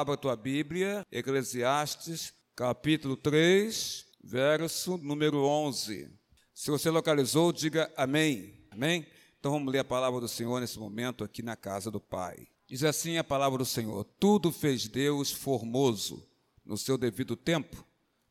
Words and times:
abra 0.00 0.14
a 0.14 0.16
tua 0.16 0.34
Bíblia, 0.34 1.06
Eclesiastes, 1.12 2.32
capítulo 2.56 3.18
3, 3.18 4.06
verso 4.24 4.96
número 4.96 5.44
11. 5.44 6.08
Se 6.54 6.70
você 6.70 6.88
localizou, 6.88 7.52
diga 7.52 7.92
amém. 7.94 8.54
Amém? 8.70 9.06
Então 9.38 9.52
vamos 9.52 9.70
ler 9.70 9.80
a 9.80 9.84
palavra 9.84 10.18
do 10.18 10.26
Senhor 10.26 10.58
nesse 10.58 10.78
momento 10.78 11.22
aqui 11.22 11.42
na 11.42 11.54
casa 11.54 11.90
do 11.90 12.00
Pai. 12.00 12.46
Diz 12.66 12.82
assim 12.82 13.18
a 13.18 13.24
palavra 13.24 13.58
do 13.58 13.64
Senhor: 13.66 14.02
Tudo 14.18 14.50
fez 14.50 14.88
Deus 14.88 15.30
formoso 15.30 16.26
no 16.64 16.78
seu 16.78 16.96
devido 16.96 17.36
tempo. 17.36 17.84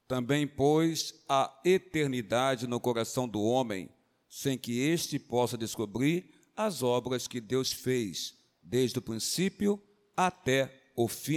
Também 0.08 0.48
pôs 0.48 1.14
a 1.30 1.56
eternidade 1.64 2.66
no 2.66 2.80
coração 2.80 3.28
do 3.28 3.44
homem, 3.44 3.92
sem 4.28 4.58
que 4.58 4.80
este 4.80 5.20
possa 5.20 5.56
descobrir 5.56 6.32
as 6.56 6.82
obras 6.82 7.28
que 7.28 7.40
Deus 7.40 7.72
fez, 7.72 8.34
desde 8.60 8.98
o 8.98 9.04
princípio 9.04 9.80
até 10.18 10.79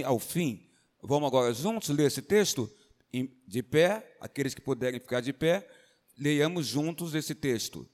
ao 0.05 0.19
fim. 0.19 0.69
Vamos 1.01 1.27
agora 1.27 1.53
juntos 1.53 1.89
ler 1.89 2.07
esse 2.07 2.21
texto? 2.21 2.69
De 3.47 3.61
pé, 3.61 4.17
aqueles 4.19 4.53
que 4.53 4.61
puderem 4.61 4.99
ficar 4.99 5.21
de 5.21 5.31
pé, 5.31 5.67
leiamos 6.17 6.65
juntos 6.65 7.13
esse 7.13 7.35
texto. 7.35 7.87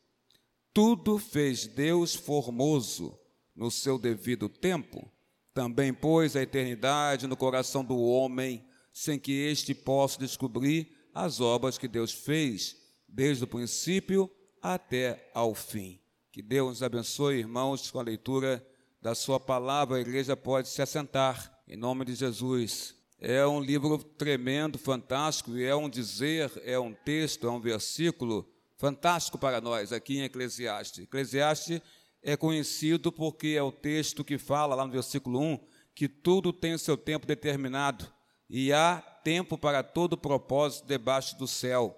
Tudo 0.73 1.17
fez 1.17 1.67
Deus 1.67 2.15
formoso 2.15 3.19
no 3.55 3.69
seu 3.69 3.99
devido 3.99 4.47
tempo, 4.47 5.11
também 5.53 5.93
pôs 5.93 6.35
a 6.35 6.41
eternidade 6.41 7.27
no 7.27 7.35
coração 7.35 7.83
do 7.83 7.97
homem, 7.99 8.63
sem 8.93 9.19
que 9.19 9.31
este 9.31 9.73
possa 9.73 10.19
descobrir 10.19 10.95
as 11.13 11.41
obras 11.41 11.77
que 11.77 11.87
Deus 11.87 12.11
fez, 12.11 12.77
desde 13.07 13.43
o 13.43 13.47
princípio 13.47 14.31
até 14.61 15.29
ao 15.33 15.53
fim. 15.53 15.99
Que 16.31 16.41
Deus 16.41 16.69
nos 16.69 16.83
abençoe, 16.83 17.39
irmãos, 17.39 17.91
com 17.91 17.99
a 17.99 18.03
leitura 18.03 18.65
da 19.01 19.15
Sua 19.15 19.39
palavra. 19.39 19.97
A 19.97 20.01
igreja 20.01 20.37
pode 20.37 20.69
se 20.69 20.81
assentar, 20.81 21.58
em 21.69 21.77
nome 21.77 22.03
de 22.03 22.15
Jesus. 22.15 22.95
É 23.19 23.45
um 23.45 23.61
livro 23.61 23.99
tremendo, 23.99 24.79
fantástico, 24.79 25.55
e 25.55 25.63
é 25.63 25.75
um 25.75 25.87
dizer, 25.87 26.51
é 26.65 26.79
um 26.79 26.93
texto, 26.93 27.45
é 27.45 27.51
um 27.51 27.59
versículo 27.59 28.49
fantástico 28.75 29.37
para 29.37 29.61
nós 29.61 29.93
aqui 29.93 30.17
em 30.17 30.23
Eclesiastes. 30.23 31.03
Eclesiastes 31.03 31.79
é 32.23 32.35
conhecido 32.35 33.11
porque 33.11 33.49
é 33.49 33.61
o 33.61 33.71
texto 33.71 34.23
que 34.23 34.39
fala 34.39 34.73
lá 34.73 34.83
no 34.85 34.91
versículo 34.91 35.39
1 35.39 35.59
que 35.93 36.07
tudo 36.07 36.51
tem 36.51 36.77
seu 36.77 36.97
tempo 36.97 37.27
determinado 37.27 38.11
e 38.49 38.73
há 38.73 38.99
tempo 39.23 39.57
para 39.57 39.83
todo 39.83 40.17
propósito 40.17 40.87
debaixo 40.87 41.37
do 41.37 41.47
céu. 41.47 41.95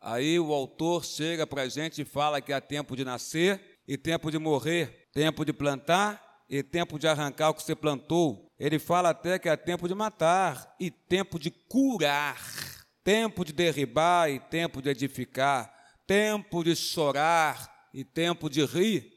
Aí 0.00 0.38
o 0.38 0.52
autor 0.52 1.04
chega 1.04 1.46
para 1.46 1.62
a 1.62 1.68
gente 1.68 2.02
e 2.02 2.04
fala 2.04 2.40
que 2.40 2.52
há 2.52 2.60
tempo 2.60 2.94
de 2.94 3.04
nascer 3.04 3.78
e 3.88 3.96
tempo 3.96 4.30
de 4.30 4.38
morrer, 4.38 5.08
tempo 5.12 5.44
de 5.44 5.52
plantar 5.52 6.22
e 6.50 6.62
tempo 6.62 6.98
de 6.98 7.08
arrancar 7.08 7.50
o 7.50 7.54
que 7.54 7.62
você 7.62 7.74
plantou. 7.74 8.45
Ele 8.58 8.78
fala 8.78 9.10
até 9.10 9.38
que 9.38 9.48
há 9.48 9.56
tempo 9.56 9.86
de 9.86 9.94
matar 9.94 10.74
e 10.80 10.90
tempo 10.90 11.38
de 11.38 11.50
curar, 11.50 12.40
tempo 13.04 13.44
de 13.44 13.52
derribar 13.52 14.30
e 14.30 14.40
tempo 14.40 14.80
de 14.80 14.88
edificar 14.90 15.76
tempo 16.06 16.62
de 16.62 16.76
chorar 16.76 17.88
e 17.92 18.04
tempo 18.04 18.48
de 18.48 18.64
rir, 18.64 19.12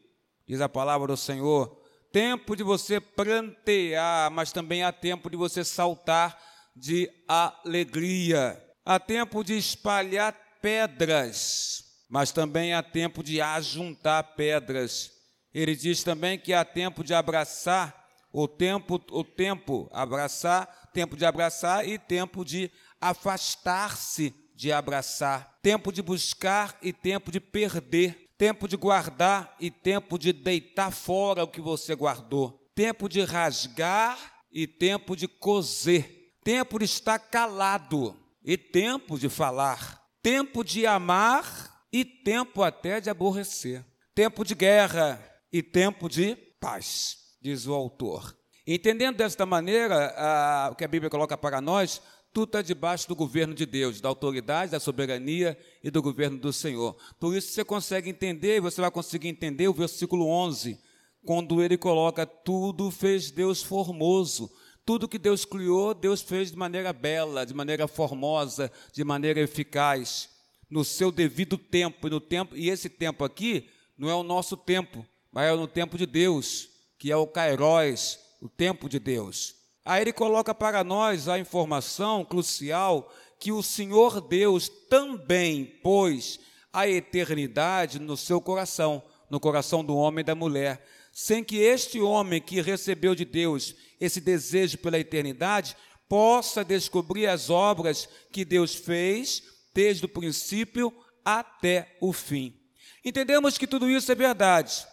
diz 0.47 0.59
a 0.59 0.67
palavra 0.67 1.07
do 1.07 1.17
Senhor. 1.17 1.77
Tempo 2.11 2.55
de 2.55 2.63
você 2.63 2.99
plantear, 2.99 4.31
mas 4.31 4.51
também 4.51 4.81
há 4.81 4.91
tempo 4.91 5.29
de 5.29 5.37
você 5.37 5.63
saltar 5.63 6.37
de 6.75 7.07
alegria. 7.27 8.59
Há 8.83 8.99
tempo 8.99 9.43
de 9.43 9.55
espalhar 9.55 10.35
pedras, 10.59 11.83
mas 12.09 12.31
também 12.31 12.73
há 12.73 12.81
tempo 12.81 13.21
de 13.21 13.39
ajuntar 13.39 14.35
pedras. 14.35 15.11
Ele 15.53 15.75
diz 15.75 16.03
também 16.03 16.39
que 16.39 16.51
há 16.51 16.65
tempo 16.65 17.03
de 17.03 17.13
abraçar, 17.13 17.98
o 18.31 18.47
tempo, 18.47 19.01
o 19.11 19.23
tempo 19.23 19.89
abraçar, 19.91 20.89
tempo 20.93 21.15
de 21.15 21.25
abraçar 21.25 21.87
e 21.87 21.97
tempo 21.97 22.45
de 22.45 22.71
afastar-se 22.99 24.33
de 24.55 24.71
abraçar, 24.71 25.57
tempo 25.61 25.91
de 25.91 26.01
buscar 26.01 26.77
e 26.81 26.91
tempo 26.91 27.31
de 27.31 27.39
perder, 27.39 28.29
tempo 28.37 28.67
de 28.67 28.75
guardar 28.75 29.55
e 29.59 29.71
tempo 29.71 30.19
de 30.19 30.33
deitar 30.33 30.91
fora 30.91 31.43
o 31.43 31.47
que 31.47 31.61
você 31.61 31.95
guardou, 31.95 32.69
tempo 32.75 33.07
de 33.07 33.21
rasgar 33.21 34.17
e 34.51 34.67
tempo 34.67 35.15
de 35.15 35.27
coser, 35.27 36.33
tempo 36.43 36.77
de 36.77 36.85
estar 36.85 37.19
calado 37.19 38.15
e 38.43 38.57
tempo 38.57 39.17
de 39.17 39.29
falar, 39.29 40.03
tempo 40.21 40.63
de 40.63 40.85
amar 40.85 41.85
e 41.91 42.03
tempo 42.03 42.61
até 42.61 42.99
de 42.99 43.09
aborrecer, 43.09 43.85
tempo 44.13 44.43
de 44.43 44.55
guerra 44.55 45.23
e 45.51 45.63
tempo 45.63 46.09
de 46.09 46.35
paz, 46.59 47.17
diz 47.41 47.67
o 47.67 47.73
autor. 47.73 48.35
Entendendo 48.65 49.17
desta 49.17 49.45
maneira, 49.45 50.69
o 50.71 50.75
que 50.75 50.83
a 50.83 50.87
Bíblia 50.87 51.09
coloca 51.09 51.37
para 51.37 51.59
nós, 51.59 52.01
tudo 52.31 52.49
está 52.49 52.61
debaixo 52.61 53.07
do 53.07 53.15
governo 53.15 53.55
de 53.55 53.65
Deus, 53.65 53.99
da 53.99 54.07
autoridade, 54.07 54.71
da 54.71 54.79
soberania 54.79 55.57
e 55.83 55.89
do 55.89 56.01
governo 56.01 56.37
do 56.37 56.53
Senhor. 56.53 56.95
Por 57.19 57.35
isso 57.35 57.51
você 57.51 57.65
consegue 57.65 58.09
entender, 58.09 58.61
você 58.61 58.79
vai 58.79 58.91
conseguir 58.91 59.29
entender 59.29 59.67
o 59.67 59.73
versículo 59.73 60.27
11, 60.27 60.79
quando 61.25 61.63
ele 61.63 61.77
coloca: 61.77 62.25
Tudo 62.25 62.91
fez 62.91 63.31
Deus 63.31 63.63
formoso. 63.63 64.51
Tudo 64.85 65.07
que 65.07 65.19
Deus 65.19 65.45
criou, 65.45 65.93
Deus 65.93 66.21
fez 66.21 66.51
de 66.51 66.57
maneira 66.57 66.91
bela, 66.91 67.45
de 67.45 67.53
maneira 67.53 67.87
formosa, 67.87 68.71
de 68.91 69.03
maneira 69.03 69.39
eficaz, 69.39 70.29
no 70.69 70.83
seu 70.83 71.11
devido 71.11 71.57
tempo. 71.57 72.09
No 72.09 72.19
tempo, 72.19 72.55
e 72.55 72.69
esse 72.69 72.89
tempo 72.89 73.23
aqui 73.23 73.69
não 73.97 74.09
é 74.09 74.15
o 74.15 74.23
nosso 74.23 74.55
tempo, 74.55 75.05
mas 75.31 75.51
é 75.51 75.55
no 75.55 75.67
tempo 75.67 75.97
de 75.97 76.05
Deus, 76.05 76.68
que 76.99 77.11
é 77.11 77.15
o 77.15 77.25
Kairos, 77.25 78.19
o 78.41 78.49
tempo 78.49 78.89
de 78.89 78.99
Deus. 78.99 79.55
Aí 79.85 80.01
ele 80.01 80.13
coloca 80.13 80.53
para 80.53 80.83
nós 80.83 81.27
a 81.27 81.39
informação 81.39 82.23
crucial 82.23 83.11
que 83.39 83.51
o 83.51 83.63
Senhor 83.63 84.19
Deus 84.21 84.69
também 84.89 85.65
pôs 85.81 86.39
a 86.71 86.87
eternidade 86.87 87.97
no 87.97 88.17
seu 88.17 88.41
coração, 88.41 89.01
no 89.29 89.39
coração 89.39 89.83
do 89.83 89.95
homem 89.95 90.21
e 90.21 90.25
da 90.25 90.35
mulher, 90.35 90.85
sem 91.13 91.43
que 91.43 91.57
este 91.57 91.99
homem 92.01 92.41
que 92.41 92.61
recebeu 92.61 93.15
de 93.15 93.25
Deus 93.25 93.73
esse 93.99 94.21
desejo 94.21 94.77
pela 94.77 94.99
eternidade 94.99 95.75
possa 96.07 96.63
descobrir 96.63 97.27
as 97.27 97.49
obras 97.49 98.09
que 98.31 98.43
Deus 98.43 98.75
fez 98.75 99.43
desde 99.73 100.05
o 100.05 100.09
princípio 100.09 100.93
até 101.23 101.95
o 102.01 102.11
fim. 102.11 102.59
Entendemos 103.03 103.57
que 103.57 103.67
tudo 103.67 103.89
isso 103.89 104.11
é 104.11 104.15
verdade. 104.15 104.85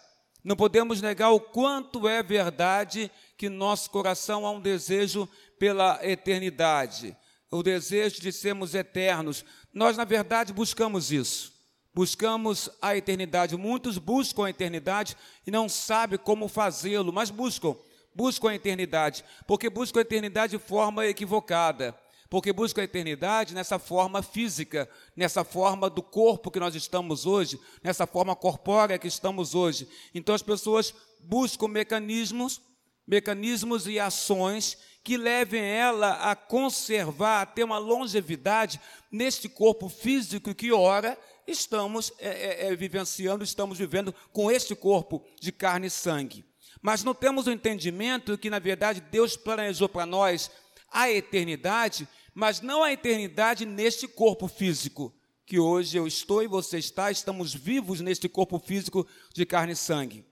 Não 0.47 0.55
podemos 0.55 1.01
negar 1.01 1.31
o 1.31 1.41
quanto 1.41 2.07
é 2.07 2.23
verdade 2.23 3.11
que 3.35 3.49
nosso 3.49 3.89
coração 3.89 4.45
há 4.45 4.51
um 4.51 4.61
desejo 4.61 5.27
pela 5.59 5.99
eternidade, 6.01 7.13
o 7.51 7.61
desejo 7.61 8.21
de 8.21 8.31
sermos 8.31 8.73
eternos. 8.73 9.43
Nós, 9.73 9.97
na 9.97 10.05
verdade, 10.05 10.53
buscamos 10.53 11.11
isso. 11.11 11.51
Buscamos 11.93 12.69
a 12.81 12.95
eternidade. 12.95 13.57
Muitos 13.57 13.97
buscam 13.97 14.45
a 14.45 14.49
eternidade 14.49 15.17
e 15.45 15.51
não 15.51 15.67
sabem 15.67 16.17
como 16.17 16.47
fazê-lo, 16.47 17.11
mas 17.11 17.29
buscam. 17.29 17.75
Buscam 18.15 18.51
a 18.51 18.55
eternidade, 18.55 19.25
porque 19.45 19.69
buscam 19.69 19.99
a 19.99 20.03
eternidade 20.03 20.57
de 20.57 20.63
forma 20.63 21.05
equivocada 21.05 21.93
porque 22.29 22.51
busca 22.51 22.81
a 22.81 22.83
eternidade 22.83 23.53
nessa 23.53 23.79
forma 23.79 24.21
física, 24.21 24.89
nessa 25.15 25.43
forma 25.43 25.89
do 25.89 26.01
corpo 26.01 26.51
que 26.51 26.59
nós 26.59 26.75
estamos 26.75 27.25
hoje, 27.25 27.59
nessa 27.83 28.05
forma 28.05 28.35
corpórea 28.35 28.99
que 28.99 29.07
estamos 29.07 29.55
hoje. 29.55 29.87
Então 30.13 30.35
as 30.35 30.41
pessoas 30.41 30.93
buscam 31.21 31.67
mecanismos 31.67 32.61
mecanismos 33.07 33.87
e 33.87 33.99
ações 33.99 34.77
que 35.03 35.15
levem 35.15 35.63
ela 35.63 36.29
a 36.29 36.35
conservar, 36.35 37.41
a 37.41 37.45
ter 37.45 37.63
uma 37.63 37.77
longevidade 37.77 38.81
neste 39.09 39.47
corpo 39.47 39.87
físico 39.87 40.53
que, 40.53 40.73
ora, 40.73 41.17
estamos 41.47 42.11
é, 42.19 42.27
é, 42.27 42.67
é, 42.67 42.75
vivenciando, 42.75 43.43
estamos 43.43 43.77
vivendo 43.77 44.13
com 44.33 44.51
este 44.51 44.75
corpo 44.75 45.25
de 45.39 45.53
carne 45.53 45.87
e 45.87 45.89
sangue. 45.89 46.43
Mas 46.81 47.05
não 47.05 47.13
temos 47.13 47.47
o 47.47 47.51
entendimento 47.51 48.37
que, 48.37 48.49
na 48.49 48.59
verdade, 48.59 48.99
Deus 48.99 49.37
planejou 49.37 49.87
para 49.87 50.05
nós 50.05 50.51
a 50.91 51.09
eternidade, 51.09 52.07
mas 52.37 52.61
não 52.61 52.83
a 52.83 52.93
eternidade 52.93 53.65
neste 53.65 54.07
corpo 54.07 54.47
físico, 54.47 55.11
que 55.43 55.57
hoje 55.57 55.97
eu 55.97 56.05
estou 56.05 56.43
e 56.43 56.47
você 56.47 56.77
está, 56.77 57.09
estamos 57.09 57.51
vivos 57.51 57.99
neste 57.99 58.29
corpo 58.29 58.59
físico 58.59 59.07
de 59.33 59.43
carne 59.43 59.73
e 59.73 59.75
sangue. 59.75 60.23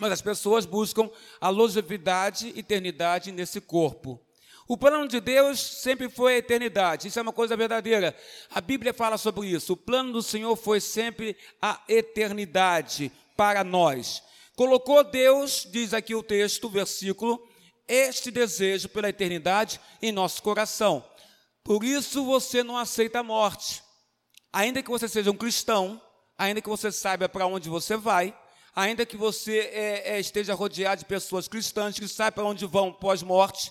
Mas 0.00 0.12
as 0.12 0.22
pessoas 0.22 0.64
buscam 0.64 1.10
a 1.38 1.50
longevidade 1.50 2.58
eternidade 2.58 3.32
nesse 3.32 3.60
corpo. 3.60 4.18
O 4.66 4.78
plano 4.78 5.06
de 5.06 5.20
Deus 5.20 5.60
sempre 5.60 6.08
foi 6.08 6.36
a 6.36 6.38
eternidade, 6.38 7.08
isso 7.08 7.18
é 7.18 7.22
uma 7.22 7.34
coisa 7.34 7.54
verdadeira. 7.54 8.16
A 8.50 8.62
Bíblia 8.62 8.94
fala 8.94 9.18
sobre 9.18 9.46
isso. 9.48 9.74
O 9.74 9.76
plano 9.76 10.14
do 10.14 10.22
Senhor 10.22 10.56
foi 10.56 10.80
sempre 10.80 11.36
a 11.60 11.82
eternidade 11.86 13.12
para 13.36 13.62
nós. 13.62 14.22
Colocou 14.56 15.04
Deus, 15.04 15.68
diz 15.70 15.92
aqui 15.92 16.14
o 16.14 16.22
texto, 16.22 16.64
o 16.64 16.70
versículo, 16.70 17.46
este 17.86 18.30
desejo 18.30 18.88
pela 18.88 19.10
eternidade 19.10 19.78
em 20.00 20.10
nosso 20.10 20.42
coração. 20.42 21.04
Por 21.66 21.84
isso 21.84 22.24
você 22.24 22.62
não 22.62 22.78
aceita 22.78 23.18
a 23.18 23.22
morte. 23.22 23.82
Ainda 24.52 24.82
que 24.82 24.88
você 24.88 25.06
seja 25.06 25.30
um 25.30 25.36
cristão, 25.36 26.00
ainda 26.38 26.62
que 26.62 26.68
você 26.68 26.90
saiba 26.90 27.28
para 27.28 27.46
onde 27.46 27.68
você 27.68 27.96
vai, 27.96 28.34
ainda 28.74 29.04
que 29.04 29.18
você 29.18 29.58
é, 29.72 30.14
é, 30.14 30.20
esteja 30.20 30.54
rodeado 30.54 31.00
de 31.00 31.04
pessoas 31.04 31.46
cristãs 31.46 31.98
que 31.98 32.08
sabem 32.08 32.32
para 32.32 32.44
onde 32.44 32.64
vão 32.64 32.90
pós-morte, 32.90 33.70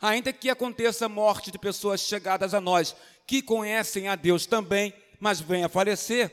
Ainda 0.00 0.32
que 0.32 0.50
aconteça 0.50 1.06
a 1.06 1.08
morte 1.08 1.50
de 1.50 1.58
pessoas 1.58 2.00
chegadas 2.00 2.52
a 2.52 2.60
nós, 2.60 2.94
que 3.26 3.42
conhecem 3.42 4.08
a 4.08 4.14
Deus 4.14 4.46
também, 4.46 4.92
mas 5.18 5.40
venha 5.40 5.66
a 5.66 5.70
falecer, 5.70 6.32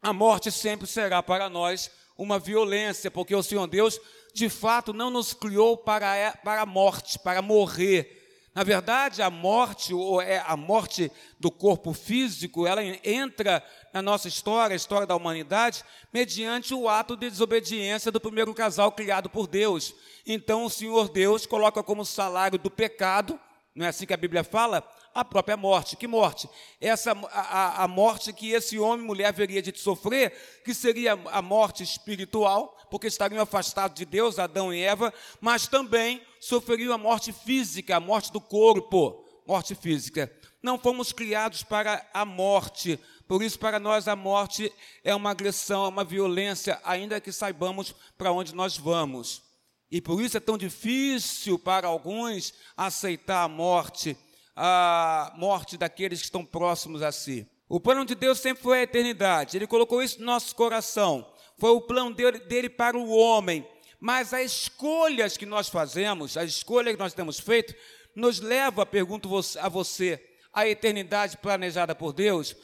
a 0.00 0.12
morte 0.12 0.50
sempre 0.52 0.86
será 0.86 1.22
para 1.22 1.50
nós 1.50 1.90
uma 2.16 2.38
violência, 2.38 3.10
porque 3.10 3.34
o 3.34 3.42
Senhor 3.42 3.66
Deus, 3.66 4.00
de 4.32 4.48
fato, 4.48 4.92
não 4.92 5.10
nos 5.10 5.34
criou 5.34 5.76
para, 5.76 6.32
para 6.44 6.62
a 6.62 6.66
morte, 6.66 7.18
para 7.18 7.42
morrer. 7.42 8.17
Na 8.54 8.64
verdade, 8.64 9.22
a 9.22 9.30
morte, 9.30 9.94
ou 9.94 10.20
é 10.20 10.42
a 10.46 10.56
morte 10.56 11.12
do 11.38 11.50
corpo 11.50 11.92
físico, 11.92 12.66
ela 12.66 12.82
entra 13.04 13.62
na 13.92 14.02
nossa 14.02 14.26
história, 14.26 14.74
a 14.74 14.76
história 14.76 15.06
da 15.06 15.14
humanidade, 15.14 15.84
mediante 16.12 16.74
o 16.74 16.88
ato 16.88 17.16
de 17.16 17.30
desobediência 17.30 18.10
do 18.10 18.20
primeiro 18.20 18.52
casal 18.54 18.90
criado 18.90 19.30
por 19.30 19.46
Deus. 19.46 19.94
Então, 20.26 20.64
o 20.64 20.70
Senhor 20.70 21.08
Deus 21.08 21.46
coloca 21.46 21.82
como 21.82 22.04
salário 22.04 22.58
do 22.58 22.70
pecado, 22.70 23.38
não 23.74 23.86
é 23.86 23.90
assim 23.90 24.06
que 24.06 24.14
a 24.14 24.16
Bíblia 24.16 24.42
fala? 24.42 24.82
A 25.20 25.24
própria 25.24 25.56
morte. 25.56 25.96
Que 25.96 26.06
morte? 26.06 26.48
Essa 26.80 27.12
a, 27.32 27.84
a 27.84 27.88
morte 27.88 28.32
que 28.32 28.50
esse 28.50 28.78
homem 28.78 29.04
e 29.04 29.06
mulher 29.06 29.26
haveria 29.26 29.60
de 29.60 29.76
sofrer, 29.78 30.32
que 30.64 30.72
seria 30.72 31.12
a 31.12 31.42
morte 31.42 31.82
espiritual, 31.82 32.76
porque 32.90 33.06
estariam 33.06 33.42
afastados 33.42 33.96
de 33.96 34.04
Deus, 34.04 34.38
Adão 34.38 34.72
e 34.72 34.80
Eva, 34.80 35.12
mas 35.40 35.66
também 35.66 36.22
sofreriam 36.40 36.94
a 36.94 36.98
morte 36.98 37.32
física, 37.32 37.96
a 37.96 38.00
morte 38.00 38.32
do 38.32 38.40
corpo, 38.40 39.24
morte 39.46 39.74
física. 39.74 40.32
Não 40.62 40.78
fomos 40.78 41.12
criados 41.12 41.62
para 41.62 42.04
a 42.12 42.24
morte, 42.24 42.98
por 43.26 43.42
isso, 43.42 43.58
para 43.58 43.78
nós, 43.78 44.08
a 44.08 44.16
morte 44.16 44.72
é 45.04 45.14
uma 45.14 45.30
agressão, 45.30 45.84
é 45.84 45.88
uma 45.88 46.02
violência, 46.02 46.80
ainda 46.82 47.20
que 47.20 47.30
saibamos 47.30 47.94
para 48.16 48.32
onde 48.32 48.54
nós 48.54 48.78
vamos. 48.78 49.42
E 49.90 50.00
por 50.00 50.20
isso 50.22 50.36
é 50.36 50.40
tão 50.40 50.56
difícil 50.56 51.58
para 51.58 51.86
alguns 51.86 52.54
aceitar 52.76 53.44
a 53.44 53.48
morte 53.48 54.16
a 54.60 55.32
morte 55.36 55.76
daqueles 55.76 56.18
que 56.18 56.24
estão 56.24 56.44
próximos 56.44 57.00
a 57.00 57.12
si. 57.12 57.48
O 57.68 57.78
plano 57.78 58.04
de 58.04 58.16
Deus 58.16 58.40
sempre 58.40 58.60
foi 58.60 58.80
a 58.80 58.82
eternidade, 58.82 59.56
ele 59.56 59.68
colocou 59.68 60.02
isso 60.02 60.18
no 60.18 60.26
nosso 60.26 60.52
coração, 60.56 61.32
foi 61.58 61.70
o 61.70 61.80
plano 61.80 62.12
dele, 62.12 62.40
dele 62.40 62.68
para 62.68 62.98
o 62.98 63.08
homem. 63.08 63.64
Mas 64.00 64.34
as 64.34 64.50
escolhas 64.50 65.36
que 65.36 65.46
nós 65.46 65.68
fazemos, 65.68 66.36
as 66.36 66.50
escolhas 66.50 66.94
que 66.94 66.98
nós 66.98 67.14
temos 67.14 67.38
feito, 67.38 67.72
nos 68.16 68.40
leva, 68.40 68.84
pergunto 68.84 69.30
a 69.60 69.68
você, 69.68 70.20
à 70.52 70.66
eternidade 70.66 71.36
planejada 71.36 71.94
por 71.94 72.12
Deus. 72.12 72.56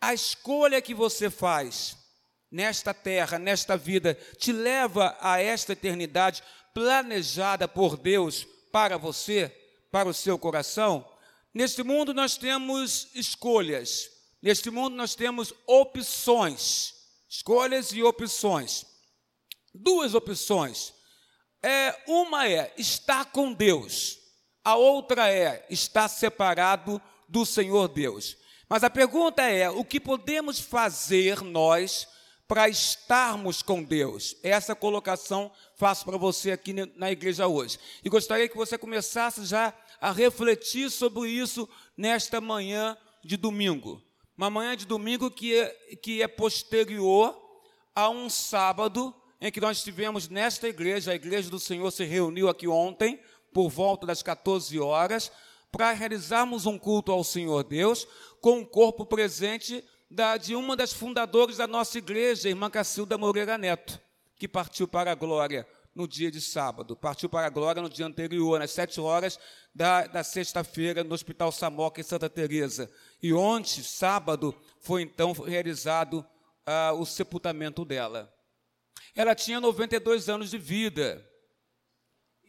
A 0.00 0.14
escolha 0.14 0.80
que 0.80 0.94
você 0.94 1.28
faz 1.28 1.98
nesta 2.50 2.94
terra, 2.94 3.38
nesta 3.38 3.76
vida, 3.76 4.14
te 4.38 4.52
leva 4.52 5.16
a 5.20 5.40
esta 5.40 5.72
eternidade 5.72 6.42
planejada 6.72 7.68
por 7.68 7.96
Deus 7.96 8.46
para 8.70 8.96
você, 8.96 9.54
para 9.90 10.08
o 10.08 10.14
seu 10.14 10.38
coração? 10.38 11.11
Neste 11.54 11.82
mundo 11.82 12.14
nós 12.14 12.36
temos 12.36 13.08
escolhas, 13.14 14.10
neste 14.40 14.70
mundo 14.70 14.96
nós 14.96 15.14
temos 15.14 15.52
opções, 15.66 16.94
escolhas 17.28 17.92
e 17.92 18.02
opções. 18.02 18.86
Duas 19.74 20.14
opções. 20.14 20.94
É, 21.62 21.94
uma 22.06 22.48
é 22.48 22.72
estar 22.76 23.26
com 23.26 23.52
Deus, 23.52 24.18
a 24.64 24.76
outra 24.76 25.30
é 25.30 25.66
estar 25.68 26.08
separado 26.08 27.00
do 27.28 27.44
Senhor 27.44 27.88
Deus. 27.88 28.36
Mas 28.68 28.82
a 28.82 28.90
pergunta 28.90 29.42
é: 29.42 29.68
o 29.68 29.84
que 29.84 30.00
podemos 30.00 30.58
fazer 30.58 31.42
nós 31.42 32.08
para 32.48 32.68
estarmos 32.68 33.62
com 33.62 33.82
Deus? 33.82 34.34
Essa 34.42 34.74
colocação 34.74 35.52
faço 35.76 36.04
para 36.04 36.16
você 36.16 36.52
aqui 36.52 36.72
na 36.96 37.12
igreja 37.12 37.46
hoje. 37.46 37.78
E 38.02 38.08
gostaria 38.08 38.48
que 38.48 38.56
você 38.56 38.78
começasse 38.78 39.44
já 39.44 39.74
a 40.02 40.10
refletir 40.10 40.90
sobre 40.90 41.30
isso 41.30 41.68
nesta 41.96 42.40
manhã 42.40 42.98
de 43.24 43.36
domingo. 43.36 44.02
Uma 44.36 44.50
manhã 44.50 44.76
de 44.76 44.84
domingo 44.84 45.30
que 45.30 45.56
é, 45.56 45.68
que 46.02 46.20
é 46.20 46.26
posterior 46.26 47.40
a 47.94 48.10
um 48.10 48.28
sábado 48.28 49.14
em 49.40 49.52
que 49.52 49.60
nós 49.60 49.78
estivemos 49.78 50.28
nesta 50.28 50.66
igreja, 50.66 51.12
a 51.12 51.14
igreja 51.14 51.48
do 51.48 51.60
Senhor 51.60 51.88
se 51.92 52.04
reuniu 52.04 52.48
aqui 52.48 52.66
ontem, 52.66 53.20
por 53.54 53.68
volta 53.68 54.04
das 54.04 54.24
14 54.24 54.76
horas, 54.80 55.30
para 55.70 55.92
realizarmos 55.92 56.66
um 56.66 56.76
culto 56.76 57.12
ao 57.12 57.22
Senhor 57.22 57.62
Deus, 57.62 58.04
com 58.40 58.58
o 58.60 58.66
corpo 58.66 59.06
presente 59.06 59.84
da, 60.10 60.36
de 60.36 60.56
uma 60.56 60.76
das 60.76 60.92
fundadoras 60.92 61.58
da 61.58 61.68
nossa 61.68 61.98
igreja, 61.98 62.48
irmã 62.48 62.68
Cacilda 62.68 63.16
Moreira 63.16 63.56
Neto, 63.56 64.00
que 64.34 64.48
partiu 64.48 64.88
para 64.88 65.12
a 65.12 65.14
glória 65.14 65.64
no 65.94 66.08
dia 66.08 66.30
de 66.30 66.40
sábado. 66.40 66.96
Partiu 66.96 67.28
para 67.28 67.46
a 67.46 67.50
glória 67.50 67.82
no 67.82 67.88
dia 67.88 68.06
anterior, 68.06 68.60
às 68.60 68.70
sete 68.70 69.00
horas 69.00 69.38
da, 69.74 70.06
da 70.06 70.24
sexta-feira, 70.24 71.04
no 71.04 71.14
Hospital 71.14 71.52
Samoca, 71.52 72.00
em 72.00 72.04
Santa 72.04 72.28
Teresa. 72.28 72.90
E 73.22 73.32
ontem, 73.32 73.82
sábado, 73.82 74.54
foi 74.80 75.02
então 75.02 75.32
realizado 75.32 76.24
ah, 76.66 76.92
o 76.92 77.04
sepultamento 77.04 77.84
dela. 77.84 78.32
Ela 79.14 79.34
tinha 79.34 79.60
92 79.60 80.28
anos 80.28 80.50
de 80.50 80.58
vida. 80.58 81.24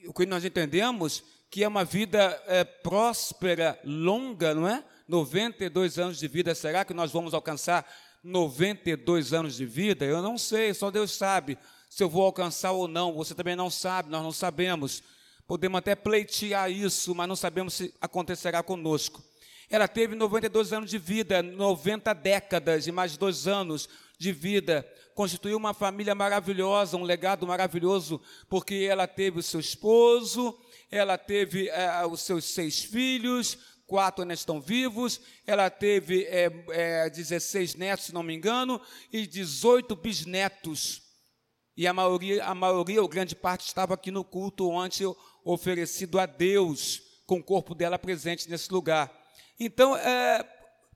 O 0.06 0.14
que 0.14 0.26
nós 0.26 0.46
entendemos 0.46 1.24
que 1.50 1.64
é 1.64 1.68
uma 1.68 1.86
vida 1.86 2.42
é, 2.48 2.64
próspera, 2.64 3.80
longa, 3.84 4.56
não 4.56 4.68
é? 4.68 4.84
92 5.08 6.00
anos 6.00 6.18
de 6.18 6.28
vida. 6.28 6.56
Será 6.56 6.84
que 6.84 6.94
nós 6.94 7.12
vamos 7.12 7.34
alcançar 7.34 7.86
92 8.24 9.34
anos 9.34 9.56
de 9.56 9.66
vida? 9.66 10.04
Eu 10.04 10.22
não 10.22 10.38
sei, 10.38 10.74
só 10.74 10.90
Deus 10.90 11.12
sabe 11.12 11.58
se 11.94 12.02
eu 12.02 12.10
vou 12.10 12.24
alcançar 12.24 12.72
ou 12.72 12.88
não, 12.88 13.14
você 13.14 13.36
também 13.36 13.56
não 13.56 13.70
sabe, 13.70 14.10
nós 14.10 14.24
não 14.24 14.32
sabemos. 14.32 15.04
Podemos 15.46 15.78
até 15.78 15.94
pleitear 15.94 16.72
isso, 16.72 17.14
mas 17.14 17.28
não 17.28 17.36
sabemos 17.36 17.76
se 17.76 17.94
acontecerá 18.02 18.64
conosco. 18.64 19.24
Ela 19.70 19.88
teve 19.88 20.16
92 20.16 20.74
anos 20.74 20.90
de 20.90 20.98
vida, 20.98 21.44
90 21.44 22.12
décadas 22.16 22.88
e 22.88 22.92
mais 22.92 23.16
dois 23.16 23.46
anos 23.46 23.88
de 24.18 24.32
vida. 24.32 24.84
Constituiu 25.14 25.56
uma 25.56 25.72
família 25.72 26.16
maravilhosa, 26.16 26.98
um 26.98 27.04
legado 27.04 27.46
maravilhoso, 27.46 28.20
porque 28.50 28.88
ela 28.90 29.06
teve 29.06 29.38
o 29.38 29.44
seu 29.44 29.60
esposo, 29.60 30.58
ela 30.90 31.16
teve 31.16 31.70
é, 31.70 32.08
os 32.08 32.22
seus 32.22 32.46
seis 32.46 32.84
filhos, 32.84 33.56
quatro 33.86 34.24
ainda 34.24 34.34
estão 34.34 34.60
vivos, 34.60 35.22
ela 35.46 35.70
teve 35.70 36.24
é, 36.24 36.52
é, 36.72 37.10
16 37.12 37.76
netos, 37.76 38.06
se 38.06 38.14
não 38.16 38.24
me 38.24 38.34
engano, 38.34 38.82
e 39.12 39.28
18 39.28 39.96
bisnetos. 39.96 41.03
E 41.76 41.88
a 41.88 41.94
maioria, 41.94 42.44
a 42.46 42.54
maioria, 42.54 43.02
ou 43.02 43.08
grande 43.08 43.36
parte, 43.36 43.66
estava 43.66 43.96
aqui 43.96 44.12
no 44.12 44.24
culto 44.24 44.70
ontem 44.70 45.12
oferecido 45.44 46.20
a 46.20 46.26
Deus, 46.26 47.02
com 47.26 47.40
o 47.40 47.44
corpo 47.44 47.74
dela 47.74 47.98
presente 47.98 48.50
nesse 48.50 48.72
lugar. 48.72 49.12
Então, 49.60 49.96
é, 49.98 50.48